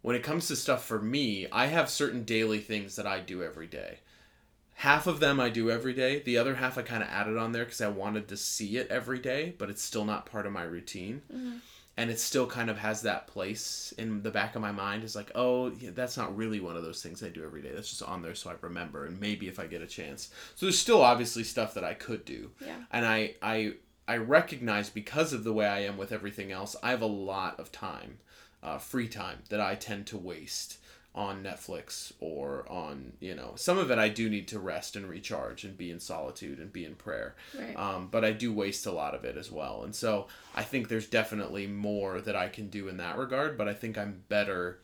[0.00, 3.42] When it comes to stuff for me, I have certain daily things that I do
[3.42, 3.98] every day.
[4.76, 6.20] Half of them I do every day.
[6.20, 8.88] The other half I kind of added on there because I wanted to see it
[8.88, 11.20] every day, but it's still not part of my routine.
[11.32, 11.56] Mm-hmm.
[11.96, 15.04] And it still kind of has that place in the back of my mind.
[15.04, 17.70] Is like, oh, yeah, that's not really one of those things I do every day.
[17.72, 20.30] That's just on there so I remember, and maybe if I get a chance.
[20.56, 22.76] So there's still obviously stuff that I could do Yeah.
[22.90, 23.74] and I I
[24.08, 27.58] I recognize because of the way I am with everything else, I have a lot
[27.60, 28.18] of time,
[28.62, 30.78] uh, free time that I tend to waste
[31.14, 35.08] on Netflix or on you know some of it I do need to rest and
[35.08, 37.76] recharge and be in solitude and be in prayer, Right.
[37.76, 40.88] um, but I do waste a lot of it as well, and so I think
[40.88, 44.80] there's definitely more that I can do in that regard, but I think I'm better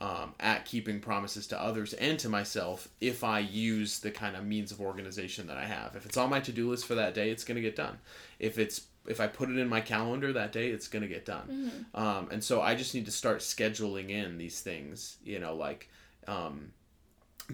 [0.00, 4.46] um, at keeping promises to others and to myself if I use the kind of
[4.46, 5.94] means of organization that I have.
[5.94, 7.98] If it's on my to do list for that day, it's going to get done.
[8.38, 11.24] If it's if I put it in my calendar that day, it's going to get
[11.26, 11.46] done.
[11.94, 15.88] Um, and so I just need to start scheduling in these things, you know, like
[16.26, 16.72] um,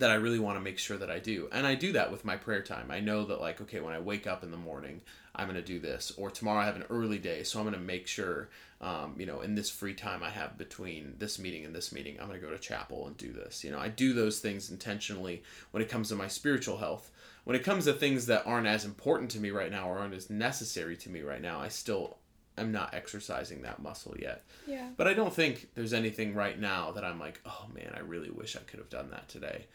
[0.01, 1.49] that I really want to make sure that I do.
[1.53, 2.91] And I do that with my prayer time.
[2.91, 5.01] I know that, like, okay, when I wake up in the morning,
[5.35, 6.13] I'm going to do this.
[6.17, 8.49] Or tomorrow I have an early day, so I'm going to make sure,
[8.81, 12.19] um, you know, in this free time I have between this meeting and this meeting,
[12.21, 13.63] I'm going to go to chapel and do this.
[13.63, 17.11] You know, I do those things intentionally when it comes to my spiritual health.
[17.45, 20.15] When it comes to things that aren't as important to me right now or aren't
[20.15, 22.19] as necessary to me right now, I still
[22.59, 24.43] am not exercising that muscle yet.
[24.67, 24.89] Yeah.
[24.97, 28.31] But I don't think there's anything right now that I'm like, oh man, I really
[28.31, 29.67] wish I could have done that today.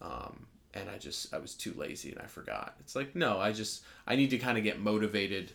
[0.00, 2.74] Um, and I just, I was too lazy and I forgot.
[2.80, 5.52] It's like, no, I just, I need to kind of get motivated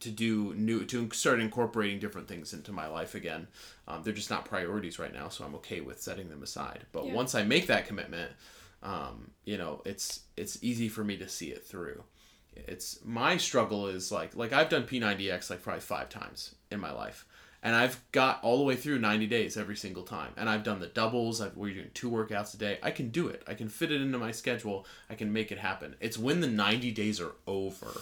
[0.00, 3.46] to do new, to start incorporating different things into my life again.
[3.86, 6.86] Um, they're just not priorities right now, so I'm okay with setting them aside.
[6.92, 7.14] But Yeah.
[7.14, 8.32] once I make that commitment,
[8.82, 12.02] um, you know, it's, it's easy for me to see it through
[12.56, 16.92] it's my struggle is like like I've done P90X like probably five times in my
[16.92, 17.24] life.
[17.62, 20.32] And I've got all the way through 90 days every single time.
[20.38, 21.42] And I've done the doubles.
[21.42, 22.78] I've, we're doing two workouts a day.
[22.82, 23.42] I can do it.
[23.46, 24.86] I can fit it into my schedule.
[25.10, 25.94] I can make it happen.
[26.00, 28.00] It's when the 90 days are over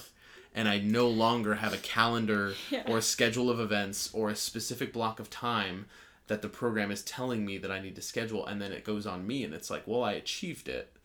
[0.55, 2.83] and I no longer have a calendar Yeah.
[2.87, 5.87] or a schedule of events or a specific block of time
[6.27, 8.45] that the program is telling me that I need to schedule.
[8.45, 10.95] And then it goes on me and it's like, well, I achieved it.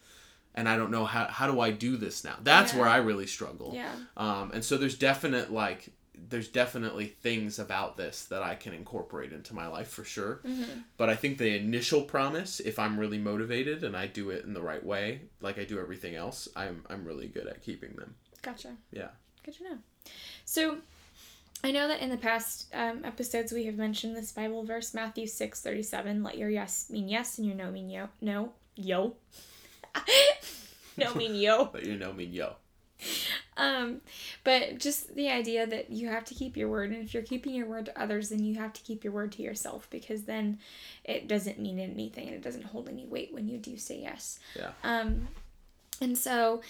[0.54, 2.36] And I don't know how, how do I do this now?
[2.40, 2.78] That's Yeah.
[2.80, 3.72] where I really struggle.
[3.74, 3.92] Yeah.
[4.16, 5.88] Um, and so there's definite like
[6.29, 10.40] there's definitely things about this that I can incorporate into my life for sure.
[10.46, 10.81] Mm-hmm.
[10.96, 14.55] But I think the initial promise, if I'm really motivated and I do it in
[14.55, 18.14] the right way, like I do everything else, I'm I'm really good at keeping them.
[18.42, 18.77] Gotcha.
[18.92, 19.09] Yeah.
[19.44, 19.79] Good to know.
[20.44, 20.79] So,
[21.62, 25.27] I know that in the past um, episodes we have mentioned this Bible verse, Matthew
[25.27, 26.22] six thirty seven.
[26.22, 28.09] Let your yes mean yes and your no mean yo.
[28.20, 29.16] No, yo.
[30.96, 31.66] no mean yo.
[31.66, 32.55] But you know me, yo.
[33.56, 34.00] Um,
[34.42, 37.54] but just the idea that you have to keep your word, and if you're keeping
[37.54, 40.58] your word to others, then you have to keep your word to yourself because then
[41.04, 44.38] it doesn't mean anything and it doesn't hold any weight when you do say yes.
[44.56, 44.70] Yeah.
[44.82, 45.28] Um,
[46.00, 46.62] and so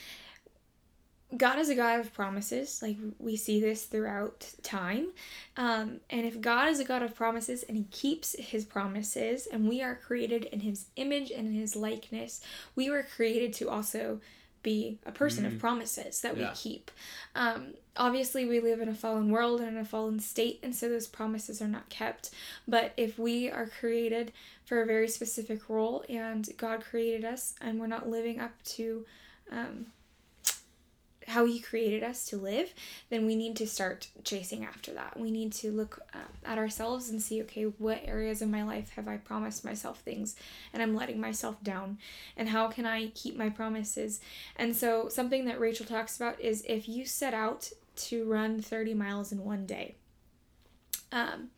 [1.36, 2.80] God is a God of promises.
[2.82, 5.08] Like we see this throughout time.
[5.56, 9.68] Um, and if God is a God of promises and He keeps His promises, and
[9.68, 12.40] we are created in His image and in His likeness,
[12.76, 14.20] we were created to also
[14.64, 16.48] be a person of promises that Yeah.
[16.50, 16.90] we keep.
[17.36, 20.88] Um, obviously, we live in a fallen world and in a fallen state, and so
[20.88, 22.30] those promises are not kept.
[22.66, 24.32] But if we are created
[24.64, 29.04] for a very specific role and God created us and we're not living up to
[29.52, 29.86] um,
[31.28, 32.74] how He created us to live,
[33.10, 35.18] then we need to start chasing after that.
[35.18, 38.90] We need to look uh, at ourselves and see, okay, what areas of my life
[38.96, 40.36] have I promised myself things
[40.72, 41.98] and I'm letting myself down?
[42.36, 44.20] And how can I keep my promises?
[44.56, 48.94] And so, something that Rachel talks about is if you set out to run 30
[48.94, 49.94] miles in one day,
[51.12, 51.50] um,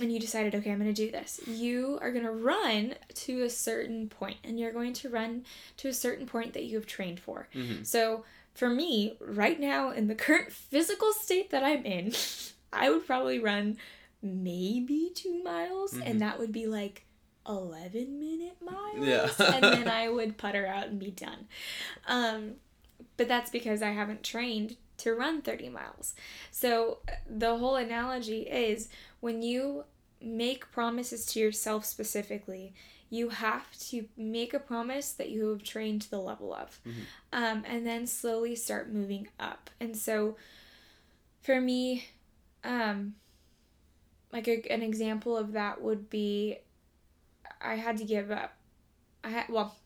[0.00, 1.40] and you decided, okay, I'm going to do this.
[1.46, 5.44] You are going to run to a certain point, and you're going to run
[5.78, 7.48] to a certain point that you have trained for.
[7.54, 7.86] Mhm.
[7.86, 8.24] So,
[8.56, 12.12] for me, right now, in the current physical state that I'm in,
[12.72, 13.76] I would probably run
[14.22, 16.02] maybe two miles, Mhm.
[16.06, 17.04] and that would be like
[17.48, 19.06] 11 minute miles.
[19.06, 19.28] Yeah.
[19.54, 21.46] and then I would putter out and be done.
[22.08, 22.54] Um,
[23.16, 26.14] but that's because I haven't trained to run 30 miles.
[26.50, 28.88] So the whole analogy is
[29.20, 29.84] when you
[30.20, 32.72] make promises to yourself specifically,
[33.10, 36.80] you have to make a promise that you have trained to the level of,
[37.32, 39.70] um, and then slowly start moving up.
[39.80, 40.36] And so,
[41.42, 42.06] for me,
[42.64, 43.14] um,
[44.32, 46.58] like a, an example of that would be,
[47.60, 48.54] I had to give up.
[49.24, 49.76] I had well,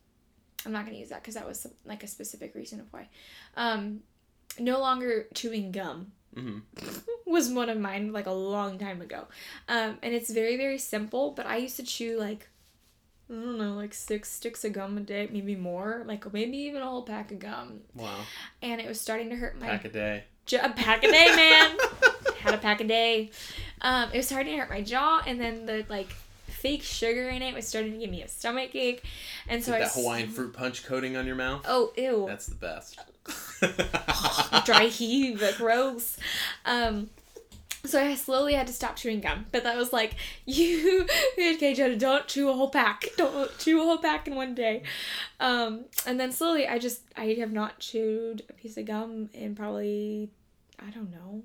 [0.65, 3.07] I'm not gonna use that because that was some, like a specific reason of why.
[3.55, 4.01] Um,
[4.59, 6.59] no longer chewing gum hmm
[7.25, 9.27] was one of mine like a long time ago.
[9.67, 12.49] Um, and it's very, very simple, but I used to chew like,
[13.31, 16.81] I don't know, like six sticks of gum a day, maybe more, like maybe even
[16.81, 17.79] a whole pack of gum.
[17.95, 18.19] Wow.
[18.61, 20.23] And it was starting to hurt my Pack a day.
[20.45, 20.65] jaw.
[20.65, 21.77] A pack a day, man.
[22.39, 23.31] Had a pack a day.
[23.81, 26.09] Um, it was starting to hurt my jaw, and then the like
[26.47, 29.03] fake sugar in it was starting to give me a stomach ache.
[29.47, 31.63] And so I that s- Hawaiian fruit punch coating on your mouth.
[31.67, 32.25] Oh, ew.
[32.27, 32.99] That's the best.
[34.65, 36.17] dry heave, gross.
[36.65, 37.09] Um,
[37.85, 40.15] so I slowly had to stop chewing gum, but that was like,
[40.45, 43.05] you, okay, Jenna, don't chew a whole pack.
[43.17, 44.83] Don't chew a whole pack in one day.
[45.39, 49.55] Um, and then slowly, I just, I have not chewed a piece of gum in
[49.55, 50.29] probably,
[50.79, 51.43] I don't know,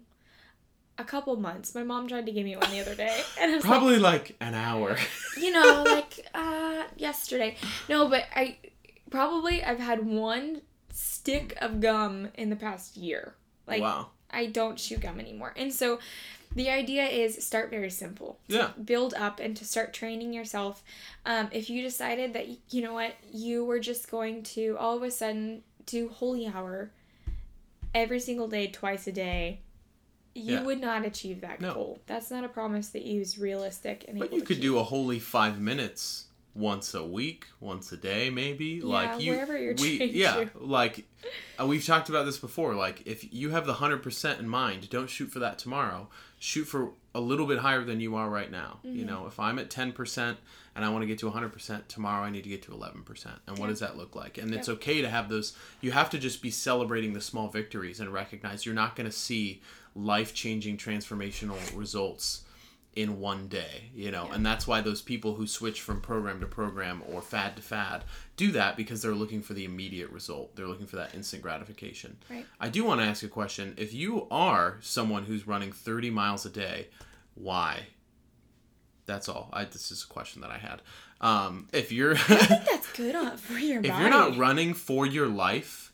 [0.99, 1.75] a couple months.
[1.75, 3.99] My mom tried to give me one the other day, and I was like, Probably
[3.99, 4.97] like an hour.
[5.37, 7.57] you know, like uh yesterday.
[7.89, 8.59] No, but I
[9.11, 13.35] probably I've had one stick of gum in the past year.
[13.67, 14.11] Like wow.
[14.31, 15.55] I don't chew gum anymore.
[15.57, 15.99] And so
[16.55, 18.39] the idea is start very simple.
[18.49, 18.71] Yeah.
[18.83, 20.83] Build up and to start training yourself.
[21.25, 25.03] Um, if you decided that you know what you were just going to all of
[25.03, 26.91] a sudden do holy hour
[27.95, 29.61] every single day, twice a day.
[30.35, 30.63] You Yeah.
[30.65, 31.73] would not achieve that No.
[31.73, 31.99] goal.
[32.07, 35.19] That's not a promise that you is realistic and But you could do a holy
[35.19, 36.26] five minutes
[36.57, 38.81] once a week, once a day, maybe.
[38.81, 40.51] like you, wherever you're we, yeah, to.
[40.59, 41.05] like
[41.61, 42.75] uh, we've talked about this before.
[42.75, 46.09] Like if you have the hundred percent in mind, don't shoot for that tomorrow.
[46.39, 48.79] Shoot for a little bit higher than you are right now.
[48.83, 49.07] You Mm-hmm.
[49.07, 50.39] know, if I'm at ten percent
[50.75, 53.03] and I want to get to hundred percent tomorrow, I need to get to eleven
[53.03, 53.37] percent.
[53.47, 53.71] And what Yeah.
[53.73, 54.39] does that look like?
[54.39, 55.55] And it's okay to have those.
[55.81, 59.17] You have to just be celebrating the small victories and recognize you're not going to
[59.17, 59.61] see
[59.95, 62.43] life changing transformational results
[62.97, 66.47] in one day, you know, and that's why those people who switch from program to
[66.47, 68.03] program or fad to fad
[68.37, 70.57] do that because they're looking for the immediate result.
[70.57, 72.17] They're looking for that instant gratification.
[72.31, 72.47] Right.
[72.59, 73.75] I do want to ask a question.
[73.77, 76.89] If you are someone who's running 30 miles a day,
[77.35, 77.83] why?
[79.05, 79.51] That's all.
[79.53, 80.81] I, this is a question that I had.
[81.21, 84.03] Um, if you're I think That's good for your if body.
[84.03, 85.86] you're not running for your life,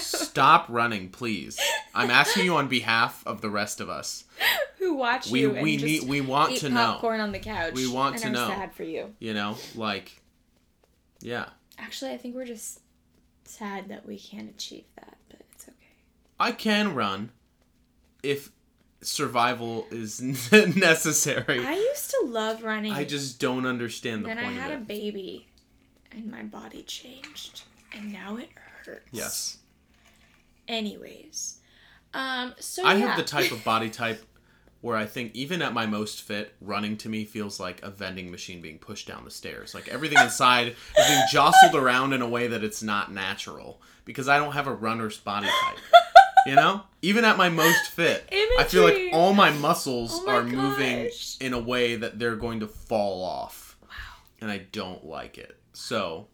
[0.00, 1.58] stop running, please.
[1.94, 4.24] I'm asking you on behalf of the rest of us.
[4.78, 6.92] who watch We you and we need we want to know.
[6.92, 7.74] popcorn on the couch.
[7.74, 8.48] We want to are know.
[8.48, 9.14] sad for you.
[9.18, 10.20] You know, like,
[11.20, 11.46] yeah.
[11.78, 12.80] Actually, I think we're just
[13.44, 15.76] sad that we can't achieve that, but it's okay.
[16.38, 17.30] I can run
[18.22, 18.50] if
[19.00, 20.20] survival is
[20.52, 21.64] necessary.
[21.64, 22.92] I used to love running.
[22.92, 25.48] I just don't understand the then I had a baby,
[26.12, 28.48] and my body changed, and now it
[28.86, 29.08] hurts.
[29.12, 29.58] Yes.
[30.66, 31.58] Anyways,
[32.14, 33.06] um, so I yeah.
[33.06, 34.24] have the type of body type
[34.84, 38.30] where I think even at my most fit, running to me feels like a vending
[38.30, 39.74] machine being pushed down the stairs.
[39.74, 44.28] Like everything inside is being jostled around in a way that it's not natural because
[44.28, 45.78] I don't have a runner's body type.
[46.46, 46.82] You know?
[47.00, 51.08] Even at my most fit, I feel like all my muscles Oh my are moving
[51.40, 53.78] in a way that they're going to fall off.
[53.82, 53.88] Wow.
[54.42, 55.58] And I don't like it.
[55.72, 56.28] So,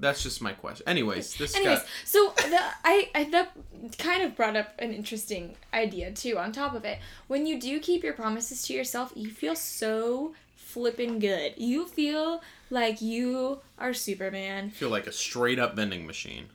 [0.00, 0.88] that's just my question.
[0.88, 3.52] Anyways, this Anyways, got so the, I, I that
[3.98, 6.38] kind of brought up an interesting idea too.
[6.38, 10.34] On top of it, when you do keep your promises to yourself, you feel so
[10.56, 11.54] flipping good.
[11.56, 14.66] You feel like you are Superman.
[14.66, 16.46] I feel like a straight up vending machine.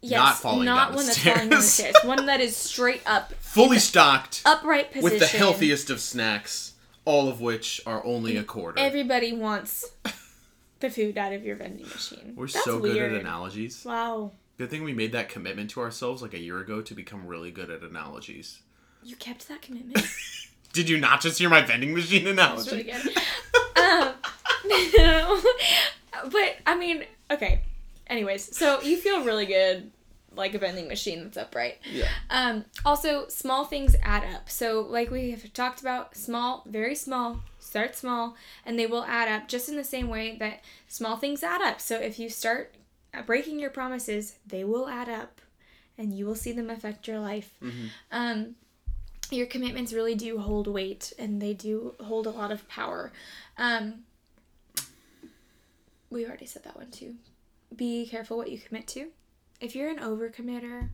[0.00, 1.96] Yes, Not falling not one that's falling down the stairs.
[2.04, 4.42] One that is straight up, Fully stocked.
[4.44, 5.02] upright position.
[5.02, 8.78] with the healthiest of snacks, all of which are only a quarter.
[8.78, 9.90] Everybody wants
[10.80, 12.34] the food out of your vending machine.
[12.36, 13.12] We're That's so good weird.
[13.14, 13.84] at analogies.
[13.84, 17.26] Wow, Good thing we made that commitment to ourselves like a year ago to become
[17.28, 18.60] really good at analogies.
[19.04, 20.04] you kept that commitment.
[20.72, 22.76] Did you not just hear my vending machine analogy?
[22.76, 22.92] really
[23.76, 24.14] um,
[24.70, 25.40] no.
[26.30, 27.62] but I mean, okay.
[28.08, 29.90] Anyways, so you feel really good,
[30.34, 31.78] like a vending machine that's upright.
[31.92, 32.08] Yeah.
[32.30, 34.48] Um, also, small things add up.
[34.50, 39.28] So, like we have talked about, small, very small, start small, and they will add
[39.28, 41.80] up just in the same way that small things add up.
[41.80, 42.74] So, if you start
[43.26, 45.40] breaking your promises, they will add up,
[45.96, 47.54] and you will see them affect your life.
[48.10, 48.54] Um,
[49.30, 53.12] your commitments really do hold weight, and they do hold a lot of power.
[53.56, 54.04] Um,
[56.10, 57.16] we already said that one too.
[57.74, 59.08] Be careful what you commit to.
[59.60, 60.88] If you're an overcommitter,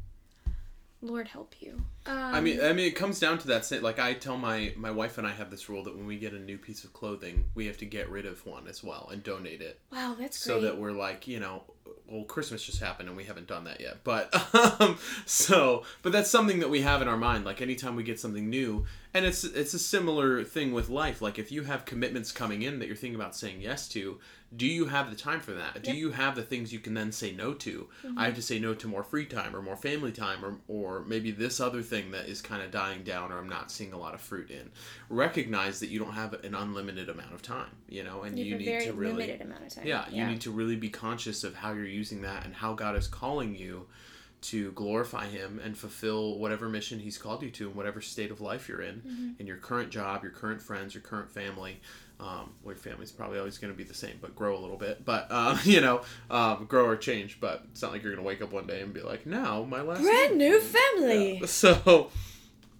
[1.00, 1.84] Lord help you.
[2.06, 3.70] Um, I mean, I mean, it comes down to that.
[3.82, 6.34] Like I tell my my wife and I have this rule that when we get
[6.34, 9.22] a new piece of clothing, we have to get rid of one as well and
[9.22, 10.68] donate it, wow, that's so great.
[10.68, 11.62] that we're like, you know,
[12.06, 14.04] well, Christmas just happened and we haven't done that yet.
[14.04, 14.34] But
[14.80, 17.44] um, so, but that's something that we have in our mind.
[17.44, 18.84] Like anytime we get something new,
[19.14, 21.22] and it's it's a similar thing with life.
[21.22, 24.18] Like if you have commitments coming in that you're thinking about saying yes to,
[24.54, 25.82] do you have the time for that?
[25.82, 27.88] Do you have the things you can then say no to?
[28.04, 28.18] Mm-hmm.
[28.18, 31.04] I have to say no to more free time or more family time or or
[31.04, 33.98] maybe this other thing that is kind of dying down or I'm not seeing a
[33.98, 34.70] lot of fruit in.
[35.08, 38.56] Recognize that you don't have an unlimited amount of time, you know, and you you
[38.56, 39.86] need to really limited amount of time.
[39.86, 42.96] yeah, you need to really be conscious of how you're using that and how God
[42.96, 43.86] is calling you
[44.42, 48.40] to glorify Him and fulfill whatever mission He's called you to in whatever state of
[48.40, 49.30] life you're in, Mm-hmm.
[49.38, 51.80] in your current job, your current friends, your current family.
[52.20, 54.76] Um, well, your family's probably always going to be the same, but grow a little
[54.76, 55.04] bit.
[55.04, 57.40] But uh, you know, um, grow or change.
[57.40, 59.64] But it's not like you're going to wake up one day and be like, "Now
[59.64, 61.38] my last Brand name- new family.
[61.40, 61.46] Yeah.
[61.46, 62.10] So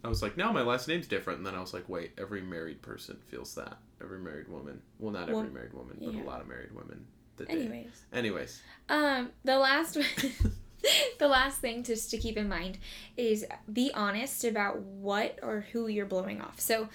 [0.05, 2.43] I was like, "Now my last name's different." And then I was like, "Wait, every
[2.43, 3.77] married person feels that.
[4.03, 4.83] Every married woman.
[4.99, 6.23] Well, not every Well, married woman, but yeah.
[6.23, 7.07] a lot of married women."
[7.49, 9.95] Anyways, Anyways, um, the last
[11.19, 12.79] the last thing just to keep in mind
[13.17, 16.61] is be honest about what or who you're blowing off.
[16.61, 16.89] So,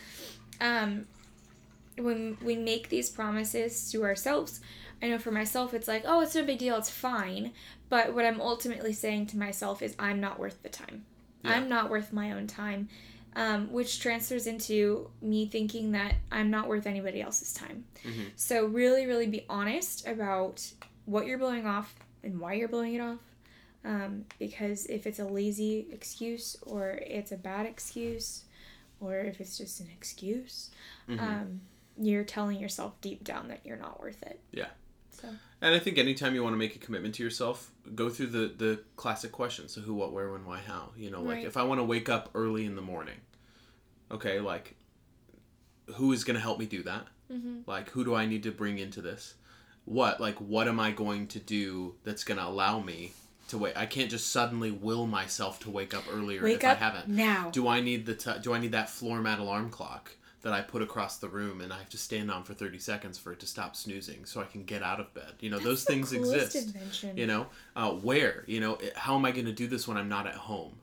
[0.62, 1.08] um,
[2.00, 4.62] when we make these promises to ourselves,
[5.02, 7.52] I know for myself it's like, oh, it's no big deal, it's fine.
[7.90, 11.06] But what I'm ultimately saying to myself is, I'm not worth the time.
[11.44, 11.52] Yeah.
[11.54, 12.90] I'm not worth my own time,
[13.36, 17.86] um, which transfers into me thinking that I'm not worth anybody else's time.
[18.04, 18.32] Mhm.
[18.36, 20.74] So, really, really be honest about
[21.06, 23.20] what you're blowing off and why you're blowing it off.
[23.86, 28.44] Um, because if it's a lazy excuse or it's a bad excuse
[29.00, 30.70] or if it's just an excuse,
[31.08, 31.20] Mhm.
[31.22, 31.62] um,
[32.00, 34.40] you're telling yourself deep down that you're not worth it.
[34.52, 34.68] Yeah.
[35.12, 35.28] So,
[35.62, 38.48] and I think anytime you want to make a commitment to yourself, go through the
[38.58, 40.92] the classic questions: so who, what, where, when, why, how.
[40.96, 41.46] You know, like Right.
[41.46, 43.18] if I want to wake up early in the morning,
[44.12, 44.76] okay, like
[45.96, 47.08] who is going to help me do that?
[47.32, 47.64] Mhm.
[47.68, 49.36] Like who do I need to bring into this?
[49.86, 53.14] What like what am I going to do that's going to allow me
[53.50, 53.76] to wait?
[53.76, 57.08] I can't just suddenly will myself to wake up earlier wake if up I haven't.
[57.10, 57.50] now.
[57.52, 60.12] Do I need the t- do I need that floor mat alarm clock
[60.42, 63.18] that I put across the room and I have to stand on for 30 seconds
[63.18, 65.34] for it to stop snoozing so I can get out of bed?
[65.40, 66.56] You know, those things exist.
[66.56, 67.18] Invention.
[67.18, 68.44] You know, uh, where?
[68.48, 70.76] You know, how am I going to do this when I'm not at home?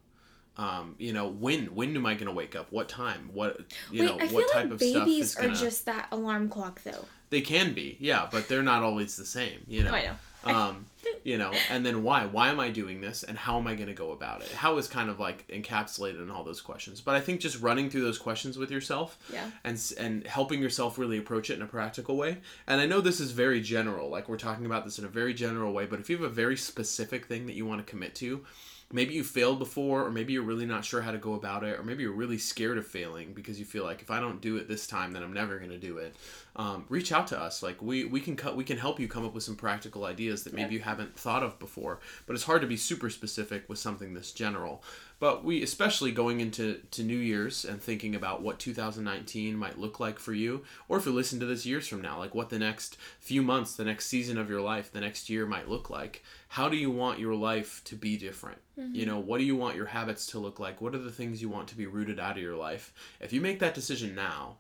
[0.59, 2.73] Um, you know, when when am I going to wake up?
[2.73, 3.31] What time?
[3.33, 4.19] What you Wait, know?
[4.19, 5.53] I feel what type like of stuff babies is gonna?
[5.53, 7.05] are just that alarm clock, though.
[7.29, 9.61] They can be, yeah, but they're not always the same.
[9.67, 9.93] You know.
[9.93, 10.17] I know.
[10.47, 10.87] Um,
[11.25, 12.27] you know, and then why?
[12.27, 14.51] Why am I doing this, and how am I going to go about it?
[14.53, 17.01] How is kind of like encapsulated in all those questions.
[17.01, 19.51] But I think just running through those questions with yourself, Yeah.
[19.65, 22.39] and and helping yourself really approach it in a practical way.
[22.67, 25.35] And I know this is very general, like we're talking about this in a very
[25.35, 25.87] general way.
[25.87, 28.45] But if you have a very specific thing that you want to commit to,
[28.93, 31.77] maybe you failed before or maybe you're really not sure how to go about it
[31.77, 34.57] or maybe you're really scared of failing because you feel like if i don't do
[34.59, 36.15] it this time then i'm never going to do it
[36.57, 37.63] um, reach out to us.
[37.63, 40.45] Like we, we can cut we can help you come up with some practical ideas
[40.45, 43.79] that maybe you haven't thought of before but it's hard to be super specific with
[43.79, 44.83] something this general.
[45.19, 50.01] But we especially going into to new year's and thinking about what 2019 might look
[50.01, 52.59] like for you or if you listen to this years from now like what the
[52.59, 56.23] next few months the next season of your life the next year might look like
[56.49, 58.59] how do you want your life to be different?
[58.95, 60.81] You know what do you want your habits to look like?
[60.81, 62.93] What are the things you want to be rooted out of your life?
[63.21, 64.59] If you make that decision now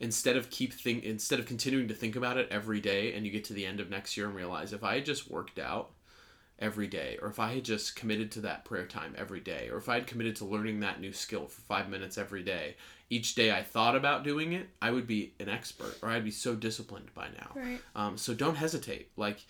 [0.00, 3.30] instead of keep think instead of continuing to think about it every day and you
[3.30, 5.90] get to the end of next year and realize if i had just worked out
[6.58, 9.76] every day or if i had just committed to that prayer time every day or
[9.76, 12.74] if i had committed to learning that new skill for five minutes every day
[13.10, 16.30] each day i thought about doing it i would be an expert or i'd be
[16.30, 17.50] so disciplined by now.
[17.54, 17.80] Right.
[17.94, 19.10] um, so don't hesitate.
[19.16, 19.44] Like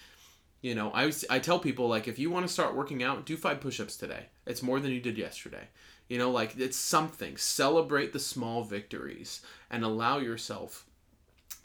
[0.63, 3.37] you know I, I tell people like if you want to start working out do
[3.37, 4.27] five push-ups today.
[4.47, 5.69] It's more than you did yesterday
[6.11, 7.39] you know like it's something.
[7.39, 9.41] Celebrate the small victories
[9.71, 10.85] and allow yourself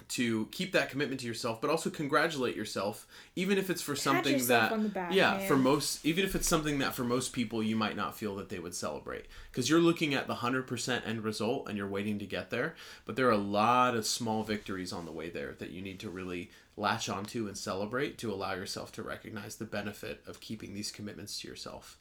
[0.07, 4.45] to keep that commitment to yourself but also congratulate yourself even if it's for something
[4.45, 5.47] that on the back, yeah man.
[5.47, 8.49] for most even if it's something that for most people you might not feel that
[8.49, 9.25] they would celebrate.
[9.51, 12.75] Because you're looking at the 100% end result and you're waiting to get there
[13.05, 15.99] but there are a lot of small victories on the way there that you need
[16.01, 20.73] to really latch onto and celebrate to allow yourself to recognize the benefit of keeping
[20.75, 21.97] these commitments to yourself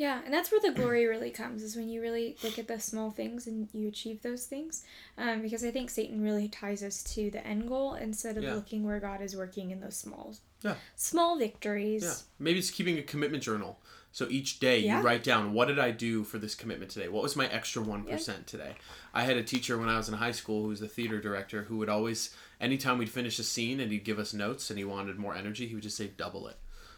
[0.00, 2.80] Yeah, and that's where the glory really comes is when you really look at the
[2.80, 4.82] small things and you achieve those things.
[5.18, 8.54] Um, because I think Satan really ties us to the end goal instead of Yeah.
[8.54, 10.76] looking where God is working in those small, Yeah.
[10.96, 12.02] small victories.
[12.02, 12.14] Yeah.
[12.38, 13.78] Maybe it's keeping a commitment journal.
[14.10, 15.00] So each day Yeah.
[15.00, 17.08] you write down what did I do for this commitment today?
[17.08, 18.76] What was my extra 1% today?
[19.12, 21.64] I had a teacher when I was in high school who was the theater director
[21.64, 24.84] who would always anytime we'd finish a scene and he'd give us notes and he
[24.86, 26.56] wanted more energy, he would just say double it.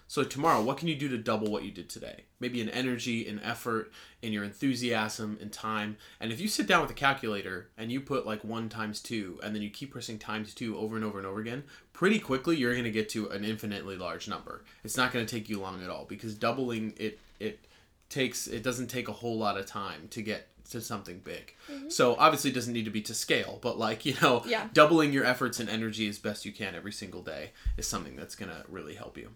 [0.08, 2.24] So tomorrow, what can you do to double what you did today?
[2.38, 3.90] Maybe in energy, in effort,
[4.20, 5.96] in your enthusiasm, in time.
[6.20, 9.40] And if you sit down with a calculator and you put like one times two,
[9.42, 12.56] and then you keep pressing times two over and over and over again, pretty quickly
[12.56, 14.64] you're going to get to an infinitely large number.
[14.84, 17.64] It's not going to take you long at all because doubling it it
[18.10, 21.54] takes it doesn't take a whole lot of time to get to something big.
[21.70, 21.88] Mm-hmm.
[21.90, 24.68] So obviously it doesn't need to be to scale, but like, you know, Yeah.
[24.72, 28.34] doubling your efforts and energy as best you can every single day is something that's
[28.34, 29.30] going to really help you.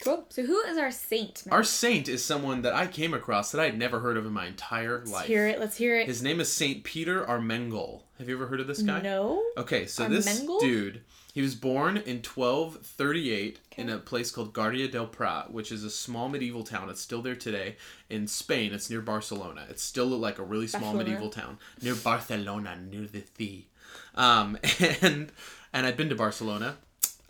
[0.00, 0.24] Cool.
[0.30, 1.44] So who is our saint?
[1.46, 1.52] Matt?
[1.52, 4.32] Our saint is someone that I came across that I had never heard of in
[4.32, 5.12] my entire life.
[5.12, 5.60] Let's hear it.
[5.60, 6.06] Let's hear it.
[6.06, 8.02] His name is Saint Peter Armengol.
[8.18, 9.00] Have you ever heard of this guy?
[9.00, 9.42] No.
[9.56, 15.06] Okay, so this dude, he was born in 1238 in a place called Guardia del
[15.06, 16.90] Prat, which is a small medieval town.
[16.90, 17.76] It's still there today
[18.10, 18.74] in Spain.
[18.74, 19.64] It's near Barcelona.
[19.70, 21.04] It's still like a really small Barcelona.
[21.04, 23.68] medieval town near Barcelona, near the sea.
[24.14, 24.58] Um,
[25.00, 25.32] and
[25.72, 26.76] and I'd been to Barcelona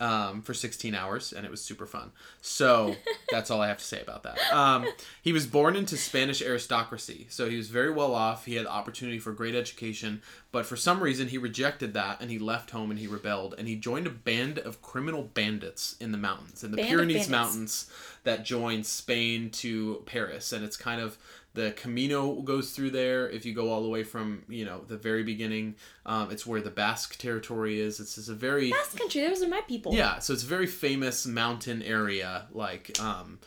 [0.01, 2.11] um, for 16 hours, and it was super fun.
[2.41, 2.97] So
[3.31, 4.39] that's all I have to say about that.
[4.53, 4.87] Um,
[5.23, 8.47] he was born into Spanish aristocracy, so he was very well off.
[8.47, 10.23] He had opportunity for great education,
[10.53, 13.69] but for some reason he rejected that, and he left home and he rebelled, and
[13.69, 17.29] he joined a band of criminal bandits in the mountains, in the Band Pyrenees.
[17.29, 17.91] Mountains,
[18.25, 21.19] that join Spain to Paris, and it's kind of
[21.55, 23.29] the Camino goes through there.
[23.29, 25.77] If you go all the way from you know the very beginning,
[26.07, 28.01] um, it's where the Basque territory is.
[28.01, 29.23] It's just a very Basque country.
[29.23, 29.95] Those are my people.
[29.95, 33.39] yeah, so it's a very famous mountain area, like um,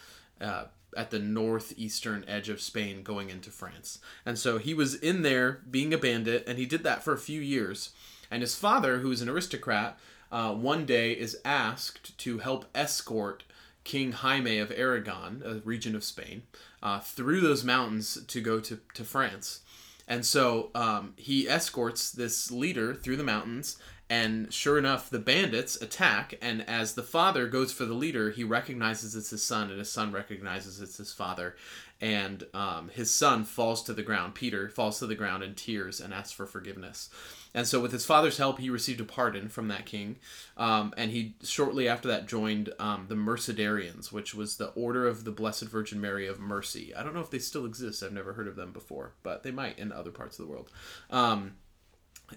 [0.42, 4.00] uh, at the northeastern edge of Spain, going into France.
[4.26, 7.18] And so he was in there being a bandit, and he did that for a
[7.18, 7.92] few years.
[8.30, 9.98] And his father, who is an aristocrat,
[10.32, 13.44] uh, one day is asked to help escort
[13.84, 16.44] King Jaime of Aragon, a region of Spain,
[16.82, 19.62] uh, through those mountains to go to, to France.
[20.08, 23.78] And so um, he escorts this leader through the mountains,
[24.14, 26.36] and sure enough, the bandits attack.
[26.40, 29.92] And as the father goes for the leader, he recognizes it's his son, and his
[29.92, 31.56] son recognizes it's his father.
[32.00, 34.36] And um, his son falls to the ground.
[34.36, 37.10] Peter falls to the ground in tears and asks for forgiveness.
[37.56, 40.18] And so, with his father's help, he received a pardon from that king.
[40.58, 45.24] Um, and he shortly after that joined um, the Mercedarians, which was the Order of
[45.24, 46.94] the Blessed Virgin Mary of Mercy.
[46.94, 48.04] I don't know if they still exist.
[48.04, 50.70] I've never heard of them before, but they might in other parts of the world.
[51.10, 51.54] Um,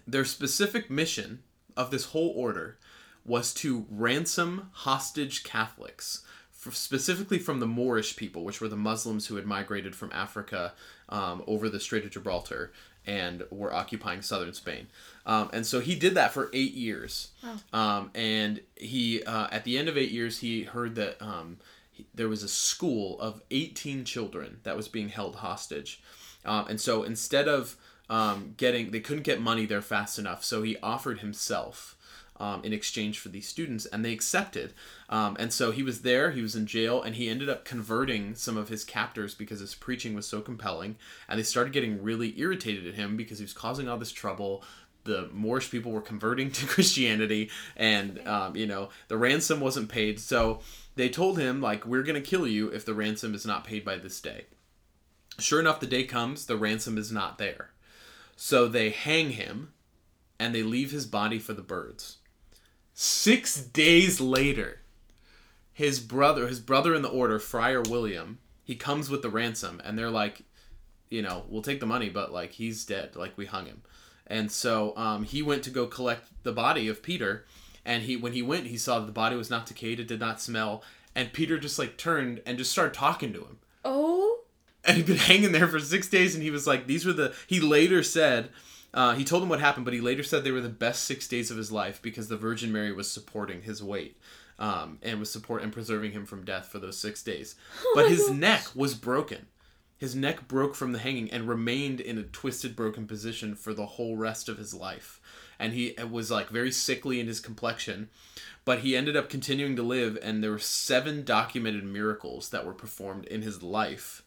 [0.06, 1.42] their specific mission
[1.76, 2.78] of this whole order
[3.24, 6.24] was to ransom hostage Catholics,
[6.70, 10.72] specifically from the Moorish people, which were the Muslims who had migrated from Africa
[11.08, 12.72] um, over the Strait of Gibraltar
[13.06, 14.88] and were occupying southern Spain.
[15.24, 17.28] Um, and so he did that for eight years.
[17.72, 21.58] Um, and he, uh, at the end of eight years, he heard that um,
[21.92, 26.02] he, there was a school of 18 children that was being held hostage.
[26.44, 27.76] Um, and so instead of
[28.08, 30.44] um, getting, they couldn't get money there fast enough.
[30.44, 31.96] So he offered himself
[32.38, 34.72] um, in exchange for these students, and they accepted.
[35.08, 38.34] Um, and so he was there, he was in jail, and he ended up converting
[38.34, 40.96] some of his captors because his preaching was so compelling.
[41.28, 44.62] And they started getting really irritated at him because he was causing all this trouble.
[45.04, 50.18] The Moorish people were converting to Christianity, and um, you know the ransom wasn't paid.
[50.20, 50.60] So
[50.96, 53.98] they told him like, "We're gonna kill you if the ransom is not paid by
[53.98, 54.46] this day."
[55.38, 57.70] Sure enough, the day comes, the ransom is not there.
[58.36, 59.72] So they hang him
[60.38, 62.18] and they leave his body for the birds.
[62.92, 64.80] Six days later,
[65.72, 69.98] his brother, his brother in the order, Friar William, he comes with the ransom, and
[69.98, 70.42] they're like,
[71.10, 73.82] you know, we'll take the money, but like he's dead, like we hung him.
[74.26, 77.44] And so um, he went to go collect the body of Peter,
[77.84, 80.20] and he when he went, he saw that the body was not decayed, it did
[80.20, 80.82] not smell,
[81.14, 83.58] and Peter just like turned and just started talking to him
[83.88, 84.15] Oh.
[84.86, 87.34] And he'd been hanging there for six days and he was like these were the
[87.46, 88.50] he later said
[88.94, 91.28] uh, he told him what happened but he later said they were the best six
[91.28, 94.16] days of his life because the virgin mary was supporting his weight
[94.58, 97.56] um, and was support and preserving him from death for those six days.
[97.94, 99.48] But his neck was broken.
[99.98, 103.86] His neck broke from the hanging and remained in a twisted broken position for the
[103.86, 105.20] whole rest of his life.
[105.58, 108.08] And he was like very sickly in his complexion
[108.66, 112.74] but he ended up continuing to live and there were seven documented miracles that were
[112.74, 114.22] performed in his life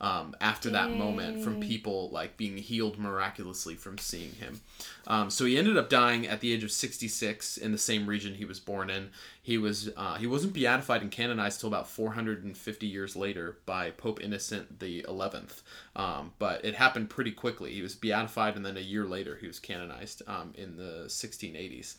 [0.00, 4.60] um, after that moment from people like being healed miraculously from seeing him.
[5.06, 8.34] Um, so he ended up dying at the age of 66 in the same region
[8.34, 9.10] he was born in.
[9.42, 14.22] He was uh, he wasn't beatified and canonized till about 450 years later by pope
[14.22, 15.62] innocent the 11th
[15.96, 17.72] um, but it happened pretty quickly.
[17.72, 21.96] He was beatified and then a year later he was canonized um, in the 1680s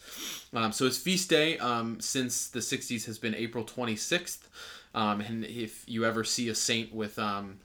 [0.53, 4.47] um, so his feast day um, since the 60s has been april 26th
[4.93, 7.59] um, and if you ever see a saint with um,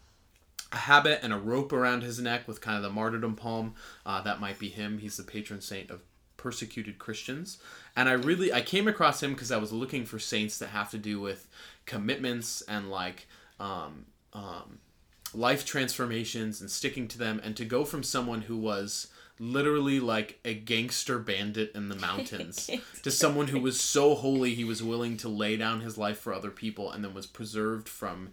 [0.73, 3.75] a habit and a rope around his neck with kind of the martyrdom palm.
[4.07, 4.99] Uh, that might be him.
[4.99, 6.03] He's the patron saint of
[6.37, 7.59] persecuted Christians.
[7.95, 10.91] And I really I came across him because I was looking for saints that have
[10.91, 11.49] to do with
[11.87, 13.27] commitments and like
[13.59, 14.79] um, um,
[15.35, 19.09] life transformations and sticking to them, and to go from someone who was
[19.39, 22.69] literally like a gangster bandit in the mountains
[23.03, 26.35] to someone who was so holy he was willing to lay down his life for
[26.35, 28.29] other people and then was preserved from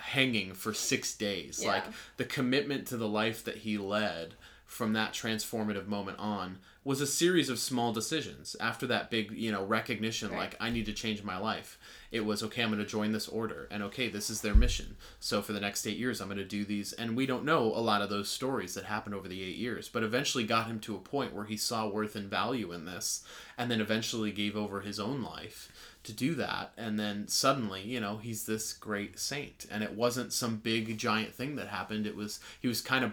[0.00, 1.60] hanging for six days.
[1.62, 1.68] Yeah.
[1.72, 1.84] Like
[2.16, 4.34] the commitment to the life that he led
[4.66, 9.50] from that transformative moment on was a series of small decisions after that big you
[9.50, 10.38] know recognition Right.
[10.38, 11.76] like i need to change my life
[12.10, 14.96] it was okay i'm going to join this order and okay this is their mission.
[15.18, 17.64] So for the next eight years i'm going to do these and we don't know
[17.64, 20.80] a lot of those stories that happened over the eight years but eventually got him
[20.80, 23.22] to a point where he saw worth and value in this
[23.56, 25.70] and then eventually gave over his own life
[26.02, 29.66] to do that and then suddenly you know he's this great saint.
[29.70, 32.06] And it wasn't some big giant thing that happened.
[32.06, 33.12] It was he was kind of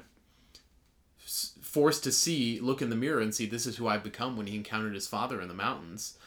[1.62, 4.48] forced to see look in the mirror and see this is who i've become when
[4.48, 6.18] he encountered his father in the mountains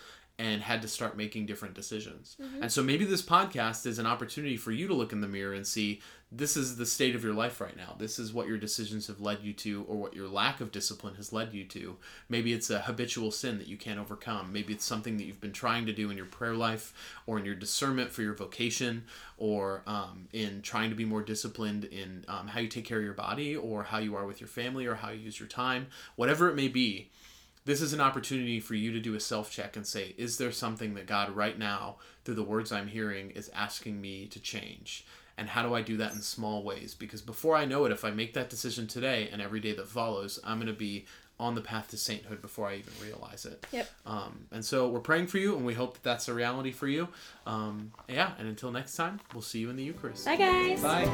[0.41, 2.36] and had to start making different decisions.
[2.62, 5.53] And so maybe this podcast is an opportunity for you to look in the mirror
[5.53, 6.01] and see
[6.32, 7.95] this is the state of your life right now.
[7.99, 11.16] This is what your decisions have led you to or what your lack of discipline
[11.16, 11.97] has led you to.
[12.28, 14.51] Maybe it's a habitual sin that you can't overcome.
[14.51, 16.95] Maybe it's something that you've been trying to do in your prayer life
[17.26, 19.05] or in your discernment for your vocation
[19.36, 23.05] or um, in trying to be more disciplined in um, how you take care of
[23.05, 25.88] your body or how you are with your family or how you use your time
[26.16, 27.11] whatever it may be
[27.64, 30.52] this is an opportunity for you to do a self check and say, is there
[30.52, 35.04] something that God right now, through the words I'm hearing, is asking me to change?
[35.36, 36.94] And how do I do that in small ways?
[36.94, 39.88] Because before I know it, if I make that decision today and every day that
[39.88, 41.06] follows, I'm going to be
[41.38, 43.66] on the path to sainthood before I even realize it.
[43.72, 43.88] Yep.
[44.04, 46.86] Um, and so we're praying for you, and we hope that that's a reality for
[46.86, 47.08] you.
[47.46, 50.26] Um, yeah, and until next time, we'll see you in the Eucharist.
[50.26, 50.82] Bye, guys.
[50.82, 51.06] Bye.